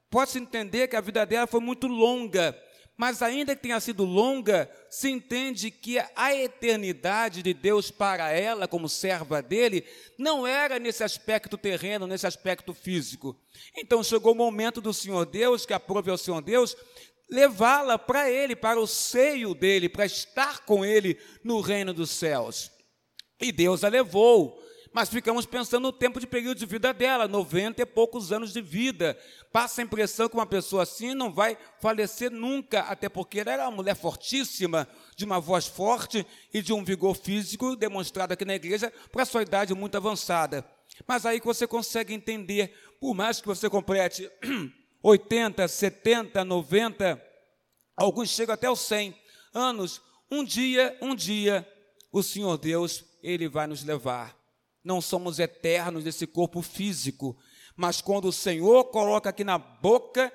pode-se 0.09 0.37
entender 0.37 0.87
que 0.87 0.95
a 0.95 1.01
vida 1.01 1.25
dela 1.25 1.47
foi 1.47 1.59
muito 1.59 1.87
longa, 1.87 2.55
mas 2.97 3.21
ainda 3.21 3.55
que 3.55 3.61
tenha 3.61 3.79
sido 3.79 4.03
longa, 4.03 4.69
se 4.89 5.07
entende 5.09 5.69
que 5.69 5.99
a 6.15 6.35
eternidade 6.35 7.43
de 7.43 7.53
Deus 7.53 7.91
para 7.91 8.31
ela, 8.31 8.67
como 8.67 8.89
serva 8.89 9.39
dele, 9.39 9.85
não 10.17 10.47
era 10.47 10.79
nesse 10.79 11.03
aspecto 11.03 11.57
terreno, 11.59 12.07
nesse 12.07 12.25
aspecto 12.25 12.73
físico. 12.73 13.39
Então 13.77 14.03
chegou 14.03 14.33
o 14.33 14.35
momento 14.35 14.81
do 14.81 14.91
Senhor 14.91 15.27
Deus, 15.27 15.63
que 15.63 15.73
aprove 15.73 16.09
ao 16.09 16.17
Senhor 16.17 16.41
Deus, 16.41 16.75
levá-la 17.29 17.97
para 17.97 18.29
ele, 18.29 18.55
para 18.55 18.79
o 18.79 18.87
seio 18.87 19.53
dele, 19.53 19.89
para 19.89 20.05
estar 20.05 20.65
com 20.65 20.85
ele 20.85 21.17
no 21.43 21.59
reino 21.61 21.93
dos 21.93 22.09
céus. 22.09 22.71
E 23.39 23.51
Deus 23.51 23.83
a 23.83 23.89
levou. 23.89 24.63
Mas 24.93 25.09
ficamos 25.09 25.45
pensando 25.45 25.83
no 25.83 25.91
tempo 25.91 26.19
de 26.19 26.25
período 26.25 26.57
de 26.57 26.65
vida 26.65 26.91
dela, 26.91 27.27
90 27.27 27.81
e 27.81 27.85
poucos 27.85 28.31
anos 28.31 28.51
de 28.51 28.61
vida. 28.61 29.15
Passa 29.51 29.81
a 29.81 29.83
impressão 29.83 30.27
que 30.27 30.35
uma 30.35 30.45
pessoa 30.45 30.83
assim 30.83 31.13
não 31.13 31.31
vai 31.31 31.55
falecer 31.79 32.31
nunca, 32.31 32.79
até 32.79 33.07
porque 33.07 33.41
ela 33.41 33.51
era 33.51 33.63
uma 33.65 33.75
mulher 33.75 33.95
fortíssima, 33.95 34.87
de 35.15 35.23
uma 35.23 35.39
voz 35.39 35.67
forte 35.67 36.25
e 36.51 36.61
de 36.61 36.73
um 36.73 36.83
vigor 36.83 37.15
físico 37.15 37.75
demonstrado 37.75 38.33
aqui 38.33 38.43
na 38.43 38.55
igreja 38.55 38.91
para 39.11 39.25
sua 39.25 39.43
idade 39.43 39.73
muito 39.75 39.95
avançada. 39.95 40.65
Mas 41.05 41.25
aí 41.25 41.39
que 41.39 41.45
você 41.45 41.67
consegue 41.67 42.13
entender, 42.13 42.73
por 42.99 43.13
mais 43.13 43.39
que 43.39 43.47
você 43.47 43.69
complete 43.69 44.27
80, 45.07 45.65
70, 45.69 46.43
90, 46.43 47.23
alguns 47.95 48.29
chegam 48.29 48.53
até 48.53 48.69
os 48.69 48.81
100 48.81 49.15
anos. 49.53 50.01
Um 50.29 50.43
dia, 50.43 50.97
um 51.01 51.15
dia, 51.15 51.65
o 52.11 52.21
Senhor 52.21 52.57
Deus, 52.57 53.05
Ele 53.23 53.47
vai 53.47 53.67
nos 53.67 53.85
levar. 53.85 54.37
Não 54.83 54.99
somos 54.99 55.39
eternos 55.39 56.03
nesse 56.03 56.27
corpo 56.27 56.61
físico, 56.61 57.37
mas 57.73 58.01
quando 58.01 58.25
o 58.27 58.33
Senhor 58.33 58.83
coloca 58.85 59.29
aqui 59.29 59.45
na 59.45 59.57
boca 59.57 60.29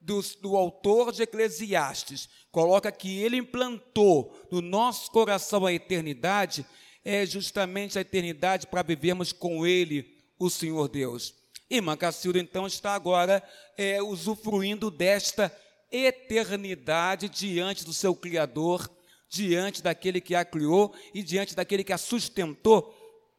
do, 0.00 0.20
do 0.42 0.56
autor 0.56 1.12
de 1.12 1.22
Eclesiastes, 1.22 2.28
coloca 2.50 2.90
que 2.90 3.20
Ele 3.20 3.36
implantou 3.36 4.36
no 4.50 4.60
nosso 4.60 5.08
coração 5.12 5.64
a 5.64 5.72
eternidade, 5.72 6.66
é 7.04 7.24
justamente 7.24 7.96
a 7.96 8.00
eternidade 8.00 8.66
para 8.66 8.82
vivermos 8.82 9.32
com 9.32 9.64
Ele, 9.64 10.18
o 10.36 10.50
Senhor 10.50 10.88
Deus. 10.88 11.45
Irmã 11.68 11.96
Cacilda, 11.96 12.38
então, 12.38 12.66
está 12.66 12.94
agora 12.94 13.42
é, 13.76 14.00
usufruindo 14.00 14.90
desta 14.90 15.52
eternidade 15.90 17.28
diante 17.28 17.84
do 17.84 17.92
seu 17.92 18.14
Criador, 18.14 18.88
diante 19.28 19.82
daquele 19.82 20.20
que 20.20 20.34
a 20.34 20.44
criou 20.44 20.94
e 21.12 21.22
diante 21.22 21.56
daquele 21.56 21.82
que 21.82 21.92
a 21.92 21.98
sustentou 21.98 22.94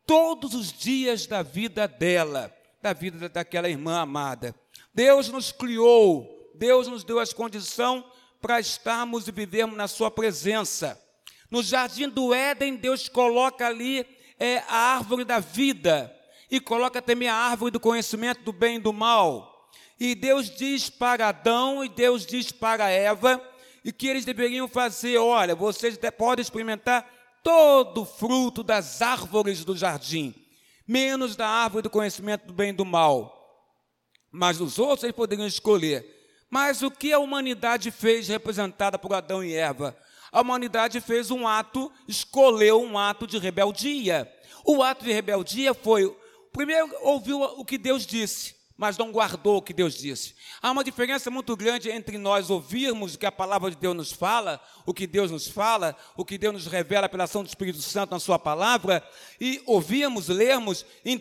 todos 0.06 0.54
os 0.54 0.72
dias 0.74 1.26
da 1.26 1.42
vida 1.42 1.88
dela, 1.88 2.54
da 2.82 2.92
vida 2.92 3.30
daquela 3.30 3.70
irmã 3.70 4.00
amada. 4.00 4.54
Deus 4.94 5.30
nos 5.30 5.52
criou, 5.52 6.52
Deus 6.56 6.88
nos 6.88 7.04
deu 7.04 7.20
as 7.20 7.32
condições 7.32 8.04
para 8.42 8.60
estarmos 8.60 9.28
e 9.28 9.32
vivermos 9.32 9.78
na 9.78 9.88
Sua 9.88 10.12
presença. 10.12 11.02
No 11.50 11.64
jardim 11.64 12.10
do 12.10 12.34
Éden, 12.34 12.76
Deus 12.76 13.08
coloca 13.08 13.66
ali 13.66 14.06
é, 14.38 14.58
a 14.68 14.96
árvore 14.96 15.24
da 15.24 15.40
vida 15.40 16.14
e 16.50 16.60
coloca 16.60 17.02
também 17.02 17.28
a 17.28 17.36
árvore 17.36 17.72
do 17.72 17.80
conhecimento 17.80 18.42
do 18.42 18.54
bem 18.54 18.78
e 18.78 18.80
do 18.80 18.94
mal. 18.94 19.70
E 20.00 20.16
Deus 20.16 20.50
diz 20.50 20.90
para 20.90 21.30
Adão 21.30 21.84
e 21.84 21.90
Deus 21.90 22.26
diz 22.26 22.52
para 22.52 22.90
Eva 22.90 23.42
e 23.84 23.92
que 23.92 24.08
eles 24.08 24.26
deveriam 24.26 24.68
fazer: 24.68 25.18
olha, 25.18 25.56
vocês 25.56 25.98
podem 26.18 26.42
experimentar 26.42 27.06
todo 27.44 28.02
o 28.02 28.06
fruto 28.06 28.62
das 28.64 29.02
árvores 29.02 29.64
do 29.64 29.76
jardim, 29.76 30.36
menos 30.88 31.36
da 31.36 31.48
árvore 31.48 31.84
do 31.84 31.90
conhecimento 31.90 32.48
do 32.48 32.54
bem 32.54 32.70
e 32.70 32.74
do 32.74 32.86
mal. 32.86 33.34
Mas 34.32 34.60
os 34.62 34.78
outros 34.78 35.04
eles 35.04 35.16
poderiam 35.16 35.48
escolher. 35.48 36.16
Mas 36.50 36.82
o 36.82 36.92
que 36.92 37.12
a 37.12 37.20
humanidade 37.20 37.92
fez, 37.92 38.28
representada 38.28 38.98
por 38.98 39.14
Adão 39.14 39.44
e 39.44 39.54
Eva? 39.54 39.98
A 40.32 40.42
humanidade 40.42 41.02
fez 41.02 41.32
um 41.32 41.48
ato, 41.48 41.92
escolheu 42.08 42.82
um 42.82 42.98
ato 42.98 43.26
de 43.26 43.38
rebeldia. 43.38 44.32
O 44.66 44.84
ato 44.84 45.06
de 45.06 45.12
rebeldia 45.12 45.74
foi, 45.74 46.14
primeiro, 46.58 46.92
ouviu 47.02 47.40
o 47.42 47.64
que 47.64 47.78
Deus 47.78 48.06
disse 48.06 48.58
mas 48.78 48.96
não 48.96 49.12
guardou 49.12 49.58
o 49.58 49.62
que 49.62 49.74
Deus 49.74 49.98
disse. 49.98 50.36
Há 50.62 50.70
uma 50.70 50.84
diferença 50.84 51.32
muito 51.32 51.58
grande 51.58 51.90
entre 51.90 52.16
nós 52.18 52.52
ouvirmos 52.52 53.16
o 53.16 53.18
que 53.18 53.26
a 53.26 53.32
palavra 53.32 53.72
de 53.72 53.78
Deus 53.78 53.96
nos 53.96 54.12
fala, 54.12 54.62
o 54.86 54.94
que 54.94 55.08
Deus 55.08 55.32
nos 55.32 55.48
fala, 55.48 55.98
o 56.16 56.24
que 56.24 56.38
Deus 56.38 56.54
nos 56.54 56.68
revela 56.68 57.10
pela 57.10 57.24
ação 57.24 57.42
do 57.42 57.48
Espírito 57.48 57.82
Santo 57.82 58.12
na 58.12 58.20
Sua 58.20 58.38
palavra, 58.38 59.04
e 59.42 59.64
ouvirmos, 59.66 60.28
lermos 60.28 60.86
e, 61.04 61.14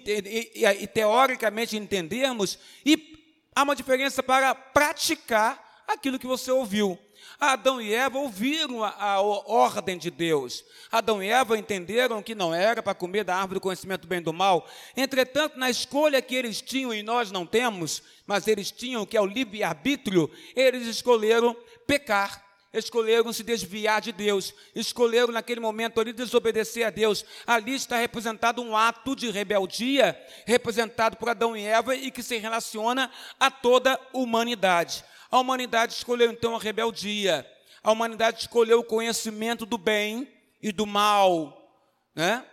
e, 0.55 0.67
e 0.67 0.87
teoricamente 0.87 1.79
entendermos, 1.79 2.59
e 2.85 3.17
há 3.55 3.63
uma 3.63 3.75
diferença 3.75 4.23
para 4.23 4.55
praticar 4.55 5.83
aquilo 5.89 6.19
que 6.19 6.27
você 6.27 6.51
ouviu. 6.51 6.99
Adão 7.39 7.81
e 7.81 7.93
Eva 7.93 8.19
ouviram 8.19 8.83
a, 8.83 8.89
a, 8.89 9.21
ordem 9.21 9.99
de 9.99 10.11
Deus. 10.11 10.65
Adão 10.91 11.23
e 11.23 11.29
Eva 11.29 11.59
entenderam 11.59 12.23
que 12.23 12.35
não 12.35 12.55
era 12.55 12.83
para 12.83 12.95
comer 12.95 13.25
da 13.25 13.35
árvore 13.35 13.55
do 13.55 13.63
conhecimento 13.63 14.03
do 14.03 14.09
bem 14.09 14.19
e 14.19 14.23
do 14.23 14.33
mal. 14.33 14.67
Entretanto, 14.97 15.59
na 15.59 15.69
escolha 15.69 16.23
que 16.23 16.35
eles 16.35 16.63
tinham 16.63 16.95
e 16.95 17.03
nós 17.03 17.31
não 17.31 17.47
temos, 17.47 18.03
mas 18.27 18.49
eles 18.49 18.71
tinham, 18.71 19.05
que 19.05 19.17
é 19.17 19.21
o 19.21 19.27
livre-arbítrio, 19.27 20.31
eles 20.55 20.87
escolheram 20.87 21.57
pecar. 21.87 22.45
Escolheram 22.73 23.33
se 23.33 23.43
desviar 23.43 24.03
de 24.03 24.13
Deus, 24.13 24.53
escolheram 24.75 25.33
naquele 25.33 25.61
momento 25.61 25.99
ali 25.99 26.13
desobedecer 26.13 26.87
a 26.87 26.91
Deus. 26.91 27.25
Ali 27.47 27.75
está 27.75 27.97
representado 27.97 28.61
um 28.61 28.77
ato 28.77 29.17
de 29.17 29.31
rebeldia, 29.31 30.19
representado 30.45 31.17
por 31.17 31.31
Adão 31.31 31.57
e 31.57 31.65
Eva 31.65 31.97
e 31.97 32.11
que 32.11 32.23
se 32.23 32.37
relaciona 32.37 33.11
a 33.41 33.51
toda 33.51 33.95
a 33.95 34.01
humanidade. 34.13 35.03
A 35.31 35.39
humanidade 35.39 35.95
escolheu 35.95 36.31
então 36.31 36.55
a 36.55 36.59
rebeldia. 36.59 37.47
A 37.83 37.93
humanidade 37.93 38.41
escolheu 38.41 38.81
o 38.81 38.85
conhecimento 38.85 39.65
do 39.65 39.79
bem 39.79 40.29
e 40.63 40.73
do 40.73 40.87
mal, 40.87 41.71
né? 42.15 42.45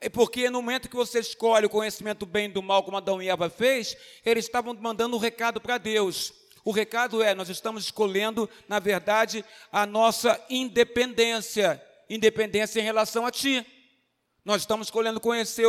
É 0.00 0.08
porque 0.08 0.50
no 0.50 0.60
momento 0.60 0.88
que 0.88 0.96
você 0.96 1.20
escolhe 1.20 1.66
o 1.66 1.70
conhecimento 1.70 2.20
do 2.20 2.26
bem 2.26 2.46
e 2.46 2.52
do 2.52 2.62
mal, 2.62 2.82
como 2.82 2.96
Adão 2.96 3.22
e 3.22 3.28
Eva 3.28 3.48
fez, 3.48 3.96
eles 4.24 4.44
estavam 4.44 4.74
mandando 4.74 5.16
um 5.16 5.18
recado 5.18 5.60
para 5.60 5.78
Deus. 5.78 6.34
O 6.64 6.72
recado 6.72 7.22
é: 7.22 7.34
nós 7.34 7.48
estamos 7.48 7.84
escolhendo, 7.84 8.50
na 8.68 8.80
verdade, 8.80 9.44
a 9.70 9.86
nossa 9.86 10.44
independência, 10.50 11.80
independência 12.10 12.80
em 12.80 12.84
relação 12.84 13.24
a 13.24 13.30
Ti. 13.30 13.64
Nós 14.44 14.62
estamos 14.62 14.88
escolhendo 14.88 15.20
conhecer, 15.20 15.66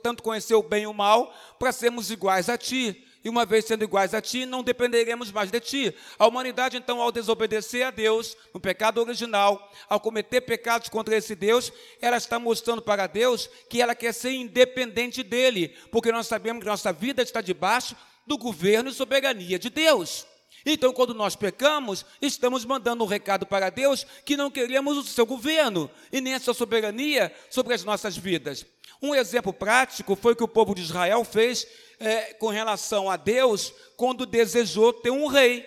tanto 0.00 0.22
conhecer 0.22 0.54
o 0.54 0.62
bem 0.62 0.84
e 0.84 0.86
o 0.86 0.94
mal, 0.94 1.34
para 1.58 1.72
sermos 1.72 2.10
iguais 2.10 2.48
a 2.48 2.56
Ti 2.56 3.04
e 3.24 3.28
uma 3.28 3.46
vez 3.46 3.64
sendo 3.64 3.84
iguais 3.84 4.14
a 4.14 4.20
ti, 4.20 4.44
não 4.44 4.62
dependeremos 4.62 5.30
mais 5.30 5.50
de 5.50 5.60
ti. 5.60 5.94
A 6.18 6.26
humanidade, 6.26 6.76
então, 6.76 7.00
ao 7.00 7.12
desobedecer 7.12 7.86
a 7.86 7.90
Deus, 7.90 8.36
no 8.52 8.60
pecado 8.60 9.00
original, 9.00 9.70
ao 9.88 10.00
cometer 10.00 10.40
pecados 10.40 10.88
contra 10.88 11.16
esse 11.16 11.34
Deus, 11.34 11.72
ela 12.00 12.16
está 12.16 12.38
mostrando 12.38 12.82
para 12.82 13.06
Deus 13.06 13.48
que 13.68 13.80
ela 13.80 13.94
quer 13.94 14.12
ser 14.12 14.32
independente 14.32 15.22
dele, 15.22 15.68
porque 15.90 16.10
nós 16.10 16.26
sabemos 16.26 16.62
que 16.62 16.68
nossa 16.68 16.92
vida 16.92 17.22
está 17.22 17.40
debaixo 17.40 17.96
do 18.26 18.36
governo 18.36 18.90
e 18.90 18.94
soberania 18.94 19.58
de 19.58 19.70
Deus. 19.70 20.26
Então, 20.64 20.92
quando 20.92 21.14
nós 21.14 21.34
pecamos, 21.34 22.04
estamos 22.20 22.64
mandando 22.64 23.02
um 23.02 23.06
recado 23.06 23.44
para 23.46 23.70
Deus 23.70 24.06
que 24.24 24.36
não 24.36 24.50
queremos 24.50 24.96
o 24.96 25.02
seu 25.02 25.26
governo 25.26 25.90
e 26.12 26.20
nem 26.20 26.34
a 26.34 26.40
sua 26.40 26.54
soberania 26.54 27.34
sobre 27.50 27.74
as 27.74 27.82
nossas 27.84 28.16
vidas. 28.16 28.64
Um 29.02 29.14
exemplo 29.16 29.52
prático 29.52 30.14
foi 30.14 30.32
o 30.32 30.36
que 30.36 30.44
o 30.44 30.48
povo 30.48 30.74
de 30.76 30.82
Israel 30.82 31.24
fez 31.24 31.66
é, 31.98 32.34
com 32.34 32.48
relação 32.48 33.10
a 33.10 33.16
Deus 33.16 33.74
quando 33.96 34.24
desejou 34.24 34.92
ter 34.92 35.10
um 35.10 35.26
rei. 35.26 35.66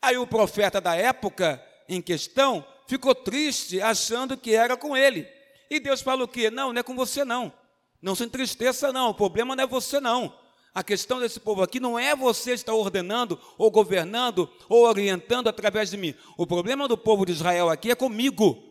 Aí 0.00 0.16
o 0.16 0.26
profeta 0.26 0.80
da 0.80 0.94
época 0.96 1.62
em 1.86 2.00
questão 2.00 2.66
ficou 2.86 3.14
triste, 3.14 3.80
achando 3.80 4.36
que 4.36 4.54
era 4.54 4.76
com 4.76 4.96
ele. 4.96 5.28
E 5.70 5.78
Deus 5.78 6.00
fala 6.00 6.24
o 6.24 6.28
quê? 6.28 6.50
Não, 6.50 6.72
não 6.72 6.80
é 6.80 6.82
com 6.82 6.96
você 6.96 7.24
não. 7.24 7.52
Não 8.00 8.14
se 8.14 8.24
entristeça 8.24 8.92
não, 8.92 9.10
o 9.10 9.14
problema 9.14 9.54
não 9.54 9.64
é 9.64 9.66
você 9.66 10.00
não. 10.00 10.32
A 10.74 10.82
questão 10.82 11.20
desse 11.20 11.40
povo 11.40 11.62
aqui 11.62 11.80
não 11.80 11.98
é 11.98 12.14
você 12.14 12.52
estar 12.52 12.74
ordenando, 12.74 13.40
ou 13.56 13.70
governando, 13.70 14.48
ou 14.68 14.86
orientando 14.86 15.48
através 15.48 15.90
de 15.90 15.96
mim. 15.96 16.14
O 16.36 16.46
problema 16.46 16.86
do 16.86 16.96
povo 16.96 17.24
de 17.24 17.32
Israel 17.32 17.68
aqui 17.68 17.90
é 17.90 17.94
comigo. 17.94 18.62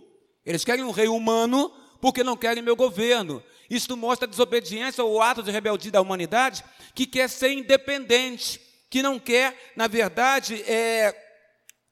Eles 0.46 0.64
querem 0.64 0.84
um 0.86 0.92
rei 0.92 1.08
humano 1.08 1.72
porque 2.00 2.24
não 2.24 2.38
querem 2.38 2.62
meu 2.62 2.76
governo. 2.76 3.44
Isto 3.70 3.98
mostra 3.98 4.28
a 4.28 4.30
desobediência 4.30 5.04
ou 5.04 5.16
o 5.16 5.22
ato 5.22 5.42
de 5.42 5.52
rebeldia 5.52 5.92
da 5.92 6.02
humanidade 6.02 6.64
que 6.94 7.06
quer 7.06 7.30
ser 7.30 7.52
independente, 7.52 8.60
que 8.90 9.02
não 9.02 9.20
quer, 9.20 9.74
na 9.76 9.88
verdade, 9.88 10.62
é, 10.64 11.14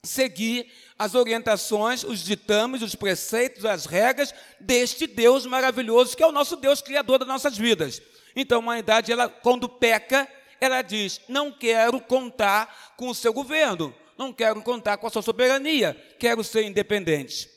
seguir 0.04 0.72
as 0.98 1.16
orientações, 1.16 2.04
os 2.04 2.24
ditames, 2.24 2.82
os 2.82 2.96
preceitos, 2.96 3.66
as 3.66 3.86
regras 3.86 4.34
deste 4.60 5.08
Deus 5.08 5.46
maravilhoso 5.46 6.16
que 6.16 6.24
é 6.24 6.28
o 6.28 6.32
nosso 6.32 6.56
Deus 6.56 6.82
criador 6.82 7.20
das 7.20 7.28
nossas 7.28 7.58
vidas. 7.58 8.02
Então 8.36 8.58
a 8.58 8.60
humanidade, 8.60 9.12
ela, 9.12 9.30
quando 9.30 9.68
peca, 9.70 10.28
ela 10.60 10.82
diz: 10.82 11.22
não 11.28 11.52
quero 11.52 12.00
contar 12.00 12.94
com 12.98 13.08
o 13.10 13.16
seu 13.16 13.34
governo, 13.34 13.94
não 14.18 14.32
quero 14.32 14.62
contar 14.62 14.98
com 14.98 15.08
a 15.08 15.10
sua 15.10 15.22
soberania, 15.22 15.96
quero 16.20 16.44
ser 16.44 16.64
independente. 16.64 17.53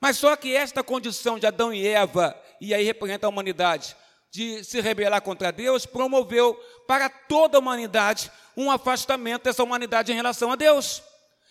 Mas 0.00 0.16
só 0.16 0.36
que 0.36 0.54
esta 0.54 0.82
condição 0.82 1.38
de 1.38 1.46
Adão 1.46 1.72
e 1.72 1.86
Eva 1.86 2.36
e 2.60 2.74
aí 2.74 2.84
representa 2.84 3.26
a 3.26 3.30
humanidade, 3.30 3.96
de 4.30 4.62
se 4.62 4.80
rebelar 4.80 5.22
contra 5.22 5.50
Deus, 5.50 5.86
promoveu 5.86 6.54
para 6.86 7.08
toda 7.08 7.56
a 7.56 7.60
humanidade 7.60 8.30
um 8.56 8.70
afastamento 8.70 9.44
dessa 9.44 9.62
humanidade 9.62 10.12
em 10.12 10.14
relação 10.14 10.52
a 10.52 10.56
Deus. 10.56 11.02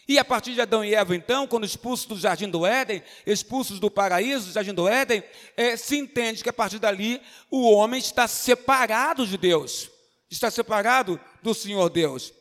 E 0.07 0.17
a 0.17 0.23
partir 0.23 0.53
de 0.53 0.61
Adão 0.61 0.85
e 0.85 0.95
Eva, 0.95 1.15
então, 1.15 1.45
quando 1.45 1.65
expulsos 1.65 2.05
do 2.05 2.17
jardim 2.17 2.47
do 2.47 2.65
Éden, 2.65 3.03
expulsos 3.25 3.77
do 3.79 3.91
paraíso, 3.91 4.47
do 4.47 4.53
jardim 4.53 4.73
do 4.73 4.87
Éden, 4.87 5.21
é, 5.57 5.75
se 5.75 5.97
entende 5.97 6.43
que 6.43 6.49
a 6.49 6.53
partir 6.53 6.79
dali 6.79 7.21
o 7.51 7.69
homem 7.71 7.99
está 7.99 8.25
separado 8.27 9.27
de 9.27 9.37
Deus, 9.37 9.89
está 10.29 10.49
separado 10.49 11.19
do 11.43 11.53
Senhor 11.53 11.89
Deus. 11.89 12.31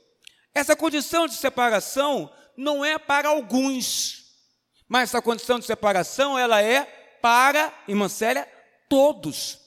Essa 0.55 0.77
condição 0.77 1.27
de 1.27 1.35
separação 1.35 2.33
não 2.57 2.85
é 2.85 2.99
para 2.99 3.29
alguns, 3.29 4.26
mas 4.89 5.11
essa 5.11 5.23
condição 5.23 5.59
de 5.59 5.67
separação 5.67 6.39
ela 6.39 6.63
é 6.63 6.85
para, 7.21 7.73
irmã 7.89 8.09
Célia, 8.09 8.49
todos, 8.89 9.59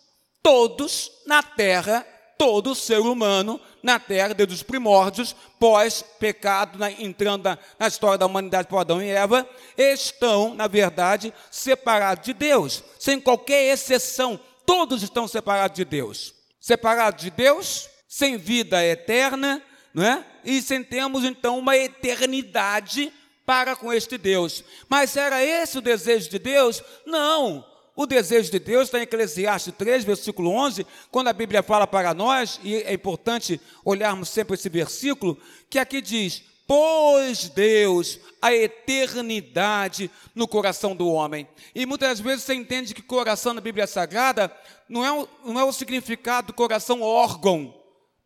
todos 0.42 1.12
na 1.26 1.44
terra, 1.44 2.06
todo 2.38 2.74
ser 2.74 3.00
humano 3.00 3.60
na 3.84 4.00
terra, 4.00 4.34
desde 4.34 4.56
os 4.56 4.64
primórdios, 4.64 5.36
pós-pecado, 5.60 6.80
entrando 6.98 7.44
na, 7.44 7.58
na, 7.78 7.88
história 7.88 8.18
da 8.18 8.26
humanidade 8.26 8.68
por 8.70 8.78
Adão 8.78 9.02
e 9.02 9.10
Eva, 9.10 9.48
estão, 9.78 10.56
na 10.56 10.68
verdade, 10.68 11.34
separados 11.52 12.24
de 12.24 12.34
Deus, 12.34 12.84
sem 12.98 13.20
qualquer 13.20 13.74
exceção, 13.74 14.40
todos 14.66 15.04
estão 15.04 15.28
separados 15.28 15.76
de 15.76 15.84
Deus. 15.84 16.34
Separados 16.62 17.24
de 17.24 17.30
Deus, 17.30 17.90
sem 18.08 18.38
vida 18.38 18.86
eterna, 18.86 19.62
não 19.94 20.06
é? 20.06 20.26
E 20.46 20.62
sem 20.62 20.84
termos, 20.84 21.26
então, 21.26 21.60
uma 21.60 21.76
eternidade 21.76 23.12
para 23.50 23.76
com 23.76 23.92
este 23.92 24.16
Deus. 24.16 24.64
Mas 24.88 25.18
era 25.18 25.44
esse 25.44 25.80
o 25.80 25.82
desejo 25.82 26.30
de 26.30 26.38
Deus? 26.38 26.84
Não. 27.04 27.66
O 27.96 28.06
desejo 28.06 28.52
de 28.52 28.60
Deus 28.60 28.84
está 28.84 29.00
em 29.00 29.02
Eclesiastes 29.02 29.74
3, 29.76 30.04
versículo 30.04 30.52
11, 30.52 30.86
quando 31.10 31.30
a 31.30 31.34
Bíblia 31.34 31.64
fala 31.64 31.88
para 31.88 32.14
nós, 32.14 32.60
e 32.64 32.76
é 32.76 32.94
importante 32.94 33.60
olharmos 33.84 34.30
sempre 34.30 34.54
esse 34.54 34.70
versículo, 34.70 35.36
que 35.68 35.80
aqui 35.80 36.00
diz: 36.00 36.44
Pôs 36.68 37.50
Deus 37.50 38.20
a 38.40 38.54
eternidade 38.54 40.12
no 40.36 40.48
coração 40.48 40.96
do 40.96 41.08
homem. 41.08 41.48
E 41.74 41.88
muitas 41.88 42.20
vezes 42.20 42.44
você 42.44 42.54
entende 42.54 42.94
que 42.94 43.02
coração 43.02 43.56
na 43.56 43.62
Bíblia 43.62 43.88
Sagrada 43.88 44.56
não 44.88 45.04
é, 45.04 45.28
não 45.44 45.60
é 45.60 45.64
o 45.64 45.74
significado 45.74 46.48
do 46.48 46.54
coração 46.54 47.02
órgão, 47.02 47.74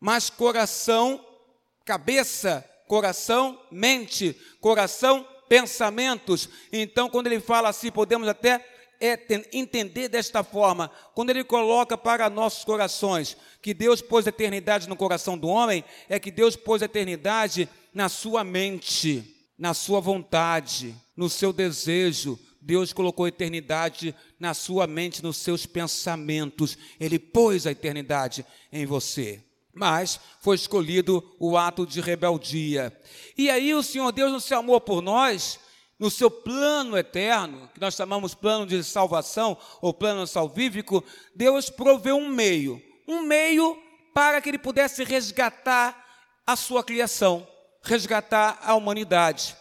mas 0.02 0.30
coração, 0.30 1.26
cabeça, 1.86 2.70
coração, 2.94 3.60
mente, 3.72 4.40
coração, 4.62 5.28
pensamentos. 5.50 6.48
Então, 6.72 7.10
quando 7.10 7.26
ele 7.26 7.40
fala 7.40 7.70
assim, 7.70 7.92
podemos 7.92 8.28
até 8.28 8.64
é 9.02 9.20
entender 9.52 10.08
desta 10.08 10.44
forma, 10.44 10.92
quando 11.16 11.32
ele 11.32 11.44
coloca 11.44 11.98
para 11.98 12.30
nossos 12.30 12.64
corações 12.64 13.36
que 13.64 13.74
Deus 13.74 14.00
pôs 14.00 14.28
a 14.28 14.30
eternidade 14.30 14.88
no 14.88 14.96
coração 14.96 15.36
do 15.36 15.48
homem, 15.48 15.84
é 16.08 16.20
que 16.20 16.30
Deus 16.30 16.56
pôs 16.56 16.84
a 16.84 16.86
eternidade 16.86 17.68
na 17.92 18.10
sua 18.10 18.44
mente, 18.44 19.44
na 19.58 19.74
sua 19.74 20.00
vontade, 20.00 20.96
no 21.18 21.28
seu 21.30 21.52
desejo. 21.52 22.40
Deus 22.62 22.94
colocou 22.94 23.26
a 23.26 23.30
eternidade 23.30 24.16
na 24.40 24.54
sua 24.54 24.86
mente, 24.86 25.24
nos 25.24 25.38
seus 25.38 25.66
pensamentos. 25.66 26.78
Ele 27.00 27.18
pôs 27.18 27.66
a 27.66 27.72
eternidade 27.72 28.46
em 28.72 28.86
você. 28.86 29.44
Mas 29.74 30.20
foi 30.40 30.56
escolhido 30.56 31.24
o 31.40 31.58
ato 31.58 31.86
de 31.86 32.00
rebeldia. 32.00 32.96
E 33.38 33.50
aí 33.50 33.74
o 33.74 33.82
Senhor 33.82 34.12
Deus, 34.12 34.32
no 34.32 34.40
seu 34.40 34.60
amor 34.60 34.82
por 34.82 35.02
nós, 35.02 35.60
no 35.98 36.12
seu 36.12 36.30
plano 36.30 36.98
eterno, 36.98 37.70
que 37.74 37.80
nós 37.80 37.96
chamamos 37.96 38.36
plano 38.36 38.66
de 38.66 38.84
salvação 38.84 39.58
ou 39.82 39.94
plano 39.94 40.28
salvífico, 40.28 41.04
Deus 41.36 41.70
proveu 41.70 42.18
um 42.18 42.30
meio, 42.30 42.82
um 43.08 43.22
meio 43.22 43.78
para 44.14 44.42
que 44.42 44.50
ele 44.50 44.58
pudesse 44.58 45.04
resgatar 45.04 46.06
a 46.46 46.56
sua 46.56 46.84
criação, 46.84 47.48
resgatar 47.82 48.60
a 48.62 48.76
humanidade, 48.76 49.56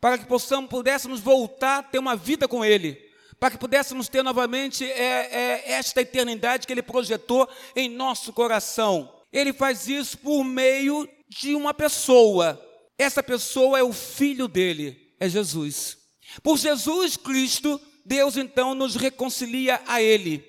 para 0.00 0.18
que 0.18 0.26
possamos, 0.26 0.70
pudéssemos 0.70 1.20
voltar 1.20 1.78
a 1.78 1.82
ter 1.82 1.98
uma 1.98 2.14
vida 2.14 2.46
com 2.46 2.64
ele, 2.64 2.94
para 3.40 3.50
que 3.50 3.58
pudéssemos 3.58 4.08
ter 4.08 4.22
novamente 4.22 4.84
é, 4.84 4.92
é, 4.92 5.72
esta 5.72 6.02
eternidade 6.02 6.66
que 6.66 6.72
ele 6.72 6.82
projetou 6.82 7.48
em 7.74 7.88
nosso 7.88 8.32
coração. 8.32 9.12
Ele 9.32 9.52
faz 9.52 9.88
isso 9.88 10.18
por 10.18 10.42
meio 10.44 11.08
de 11.28 11.54
uma 11.54 11.74
pessoa. 11.74 12.60
Essa 12.96 13.22
pessoa 13.22 13.78
é 13.78 13.82
o 13.82 13.92
filho 13.92 14.48
dele, 14.48 15.14
é 15.20 15.28
Jesus. 15.28 15.98
Por 16.42 16.58
Jesus 16.58 17.16
Cristo, 17.16 17.80
Deus 18.04 18.36
então 18.36 18.74
nos 18.74 18.96
reconcilia 18.96 19.80
a 19.86 20.02
Ele. 20.02 20.44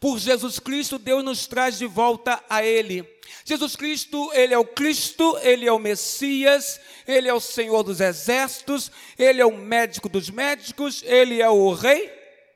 Por 0.00 0.18
Jesus 0.18 0.58
Cristo, 0.58 0.98
Deus 0.98 1.22
nos 1.24 1.46
traz 1.46 1.78
de 1.78 1.86
volta 1.86 2.42
a 2.48 2.64
Ele. 2.64 3.06
Jesus 3.44 3.76
Cristo, 3.76 4.30
Ele 4.32 4.54
é 4.54 4.58
o 4.58 4.64
Cristo, 4.64 5.38
Ele 5.42 5.66
é 5.66 5.72
o 5.72 5.78
Messias, 5.78 6.80
Ele 7.06 7.28
é 7.28 7.34
o 7.34 7.40
Senhor 7.40 7.82
dos 7.82 8.00
exércitos, 8.00 8.90
Ele 9.18 9.40
é 9.40 9.46
o 9.46 9.56
médico 9.56 10.08
dos 10.08 10.30
médicos, 10.30 11.02
Ele 11.04 11.40
é 11.40 11.48
o 11.48 11.72
Rei 11.72 12.10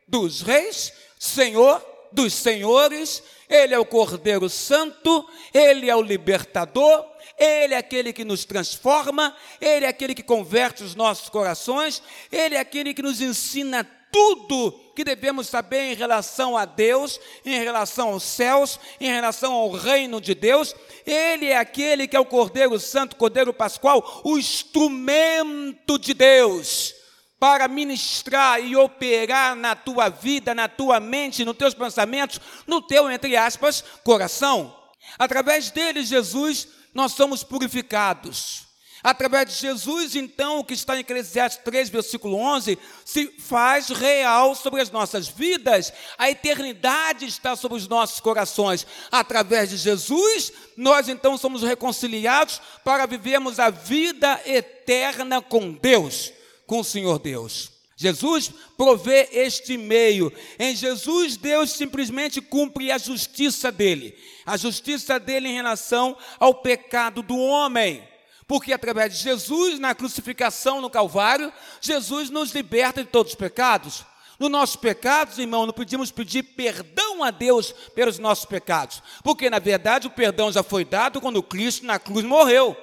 dos 0.09 0.41
reis, 0.41 0.93
Senhor 1.19 1.85
dos 2.17 2.33
senhores, 2.33 3.23
Ele 3.49 3.75
é 3.75 3.79
o 3.79 3.85
Cordeiro 3.85 4.49
Santo, 4.49 5.29
Ele 5.53 5.91
é 5.91 5.95
o 5.95 6.03
libertador, 6.03 7.05
ele 7.39 7.75
é 7.75 7.77
aquele 7.77 8.15
que 8.15 8.25
nos 8.25 8.47
transforma, 8.47 9.37
Ele 9.61 9.85
é 9.85 9.89
aquele 9.89 10.15
que 10.15 10.23
converte 10.23 10.83
os 10.83 10.95
nossos 10.95 11.29
corações, 11.29 12.03
Ele 12.33 12.55
é 12.55 12.59
aquele 12.59 12.95
que 12.95 13.03
nos 13.03 13.21
ensina 13.21 13.85
tudo 14.11 14.73
que 14.95 15.05
devemos 15.05 15.47
saber 15.47 15.93
em 15.93 15.95
relação 15.95 16.57
a 16.57 16.65
Deus, 16.65 17.21
em 17.45 17.63
relação 17.63 18.09
aos 18.09 18.23
céus, 18.23 18.81
em 18.99 19.09
relação 19.09 19.53
ao 19.53 19.71
reino 19.71 20.19
de 20.19 20.35
Deus. 20.35 20.75
Ele 21.05 21.47
é 21.47 21.59
aquele 21.59 22.09
que 22.09 22.17
é 22.17 22.21
o 22.21 22.25
Cordeiro 22.25 22.81
Santo, 22.81 23.17
Cordeiro 23.17 23.53
Pascual, 23.53 24.23
o 24.25 24.39
instrumento 24.39 25.99
de 25.99 26.15
Deus 26.15 26.95
para 27.39 27.69
ministrar 27.69 28.61
e 28.63 28.77
operar 28.77 29.55
na 29.55 29.75
tua 29.75 30.09
vida, 30.09 30.55
na 30.55 30.69
tua 30.69 30.99
mente, 31.01 31.45
nos 31.45 31.57
teus 31.57 31.75
pensamentos, 31.75 32.41
no 32.67 32.81
teu, 32.81 33.11
entre 33.11 33.37
aspas, 33.37 33.85
coração. 34.03 34.75
Através 35.19 35.71
dele, 35.71 36.05
Jesus 36.05 36.69
nós 36.95 37.13
somos 37.13 37.43
purificados. 37.45 38.67
Através 39.03 39.49
de 39.49 39.55
Jesus, 39.55 40.17
então, 40.17 40.59
o 40.59 40.65
que 40.65 40.75
está 40.75 40.97
em 40.97 41.01
Eclesiastes 41.01 41.63
3, 41.63 41.91
versículo 41.91 42.39
11, 42.39 42.77
se 43.05 43.27
faz 43.39 43.89
real 43.89 44.55
sobre 44.57 44.81
as 44.81 44.91
nossas 44.91 45.29
vidas, 45.29 45.93
a 46.19 46.29
eternidade 46.29 47.25
está 47.25 47.55
sobre 47.55 47.79
os 47.79 47.87
nossos 47.87 48.19
corações. 48.19 48.85
Através 49.13 49.71
de 49.71 49.77
Jesus, 49.77 50.53
nós 50.77 51.09
então 51.09 51.39
somos 51.39 51.63
reconciliados 51.63 52.61
para 52.83 53.07
vivermos 53.07 53.61
a 53.61 53.71
vida 53.71 54.41
eterna 54.45 55.41
com 55.41 55.73
Deus, 55.73 56.33
com 56.67 56.81
o 56.81 56.85
Senhor 56.85 57.19
Deus. 57.19 57.77
Jesus 57.97 58.51
provê 58.77 59.29
este 59.33 59.79
meio. 59.79 60.31
Em 60.59 60.77
Jesus, 60.77 61.37
Deus 61.37 61.71
simplesmente 61.71 62.43
cumpre 62.43 62.93
a 62.93 62.99
justiça 62.99 63.73
dele. 63.73 64.15
A 64.45 64.57
justiça 64.57 65.19
dele 65.19 65.49
em 65.49 65.55
relação 65.55 66.17
ao 66.39 66.55
pecado 66.55 67.23
do 67.23 67.39
homem. 67.39 68.07
Porque 68.47 68.73
através 68.73 69.15
de 69.15 69.23
Jesus, 69.23 69.79
na 69.79 69.95
crucificação 69.95 70.81
no 70.81 70.91
Calvário, 70.91 71.53
Jesus 71.81 72.29
nos 72.29 72.53
liberta 72.53 73.03
de 73.03 73.09
todos 73.09 73.33
os 73.33 73.39
pecados. 73.39 74.05
Nos 74.39 74.51
nossos 74.51 74.77
pecados, 74.77 75.39
irmão, 75.39 75.65
não 75.65 75.73
pedimos 75.73 76.11
pedir 76.11 76.43
perdão 76.43 77.25
a 77.25 77.31
Deus 77.31 77.73
pelos 77.95 78.19
nossos 78.19 78.45
pecados. 78.45 79.03
Porque, 79.25 79.49
na 79.49 79.59
verdade, 79.59 80.07
o 80.07 80.11
perdão 80.11 80.53
já 80.53 80.63
foi 80.63 80.85
dado 80.85 81.21
quando 81.21 81.43
Cristo 81.43 81.87
na 81.87 81.99
cruz 81.99 82.23
morreu. 82.23 82.77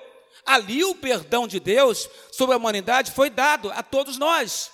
Ali 0.45 0.83
o 0.83 0.95
perdão 0.95 1.47
de 1.47 1.59
Deus 1.59 2.09
sobre 2.31 2.53
a 2.53 2.57
humanidade 2.57 3.11
foi 3.11 3.29
dado 3.29 3.71
a 3.71 3.81
todos 3.81 4.17
nós. 4.17 4.71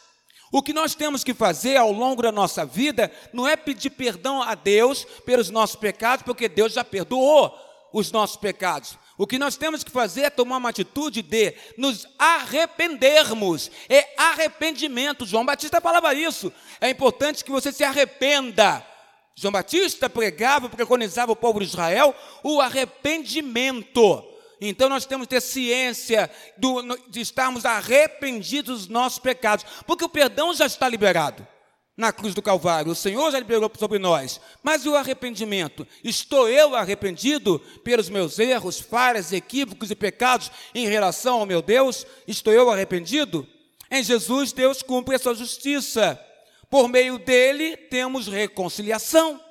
O 0.51 0.63
que 0.63 0.73
nós 0.73 0.95
temos 0.95 1.23
que 1.23 1.33
fazer 1.33 1.77
ao 1.77 1.91
longo 1.91 2.23
da 2.23 2.31
nossa 2.31 2.65
vida 2.65 3.11
não 3.31 3.47
é 3.47 3.55
pedir 3.55 3.91
perdão 3.91 4.41
a 4.41 4.55
Deus 4.55 5.05
pelos 5.25 5.49
nossos 5.49 5.75
pecados, 5.75 6.23
porque 6.23 6.49
Deus 6.49 6.73
já 6.73 6.83
perdoou 6.83 7.53
os 7.93 8.11
nossos 8.11 8.37
pecados. 8.37 8.97
O 9.17 9.27
que 9.27 9.37
nós 9.37 9.57
temos 9.57 9.83
que 9.83 9.91
fazer 9.91 10.21
é 10.21 10.29
tomar 10.29 10.57
uma 10.57 10.69
atitude 10.69 11.21
de 11.21 11.53
nos 11.77 12.07
arrependermos. 12.17 13.69
É 13.89 14.07
arrependimento. 14.17 15.25
João 15.25 15.45
Batista 15.45 15.81
falava 15.81 16.13
isso. 16.13 16.51
É 16.79 16.89
importante 16.89 17.43
que 17.43 17.51
você 17.51 17.71
se 17.71 17.83
arrependa. 17.83 18.85
João 19.35 19.51
Batista 19.51 20.09
pregava, 20.09 20.69
preconizava 20.69 21.33
o 21.33 21.35
povo 21.35 21.59
de 21.59 21.65
Israel 21.65 22.15
o 22.43 22.59
arrependimento. 22.61 24.23
Então 24.61 24.89
nós 24.89 25.05
temos 25.05 25.25
que 25.25 25.35
ter 25.35 25.41
ciência 25.41 26.29
do, 26.57 26.81
de 27.07 27.21
estarmos 27.21 27.65
arrependidos 27.65 28.81
dos 28.81 28.87
nossos 28.87 29.19
pecados, 29.19 29.65
porque 29.87 30.03
o 30.03 30.09
perdão 30.09 30.53
já 30.53 30.65
está 30.65 30.87
liberado 30.89 31.47
na 31.99 32.13
cruz 32.13 32.33
do 32.33 32.41
Calvário. 32.41 32.93
O 32.93 32.95
Senhor 32.95 33.29
já 33.29 33.37
liberou 33.37 33.69
sobre 33.77 33.99
nós. 33.99 34.39
Mas 34.63 34.85
e 34.85 34.89
o 34.89 34.95
arrependimento? 34.95 35.85
Estou 36.01 36.47
eu 36.47 36.73
arrependido 36.73 37.59
pelos 37.83 38.09
meus 38.09 38.39
erros, 38.39 38.79
falhas, 38.79 39.33
equívocos 39.33 39.91
e 39.91 39.95
pecados 39.95 40.49
em 40.73 40.87
relação 40.87 41.41
ao 41.41 41.45
meu 41.45 41.61
Deus? 41.61 42.07
Estou 42.25 42.53
eu 42.53 42.71
arrependido? 42.71 43.45
Em 43.91 44.01
Jesus, 44.01 44.53
Deus 44.53 44.81
cumpre 44.81 45.15
a 45.15 45.19
sua 45.19 45.35
justiça. 45.35 46.17
Por 46.69 46.87
meio 46.87 47.19
dele, 47.19 47.75
temos 47.75 48.27
reconciliação. 48.27 49.43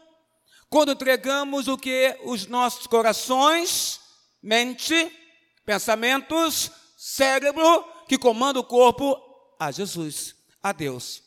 Quando 0.70 0.92
entregamos 0.92 1.68
o 1.68 1.76
que? 1.76 2.16
Os 2.24 2.46
nossos 2.46 2.86
corações 2.86 4.00
mente, 4.42 5.11
pensamentos, 5.64 6.70
cérebro 6.96 7.85
que 8.09 8.18
comanda 8.18 8.59
o 8.59 8.64
corpo 8.64 9.18
a 9.59 9.70
Jesus, 9.70 10.35
a 10.62 10.72
Deus. 10.72 11.22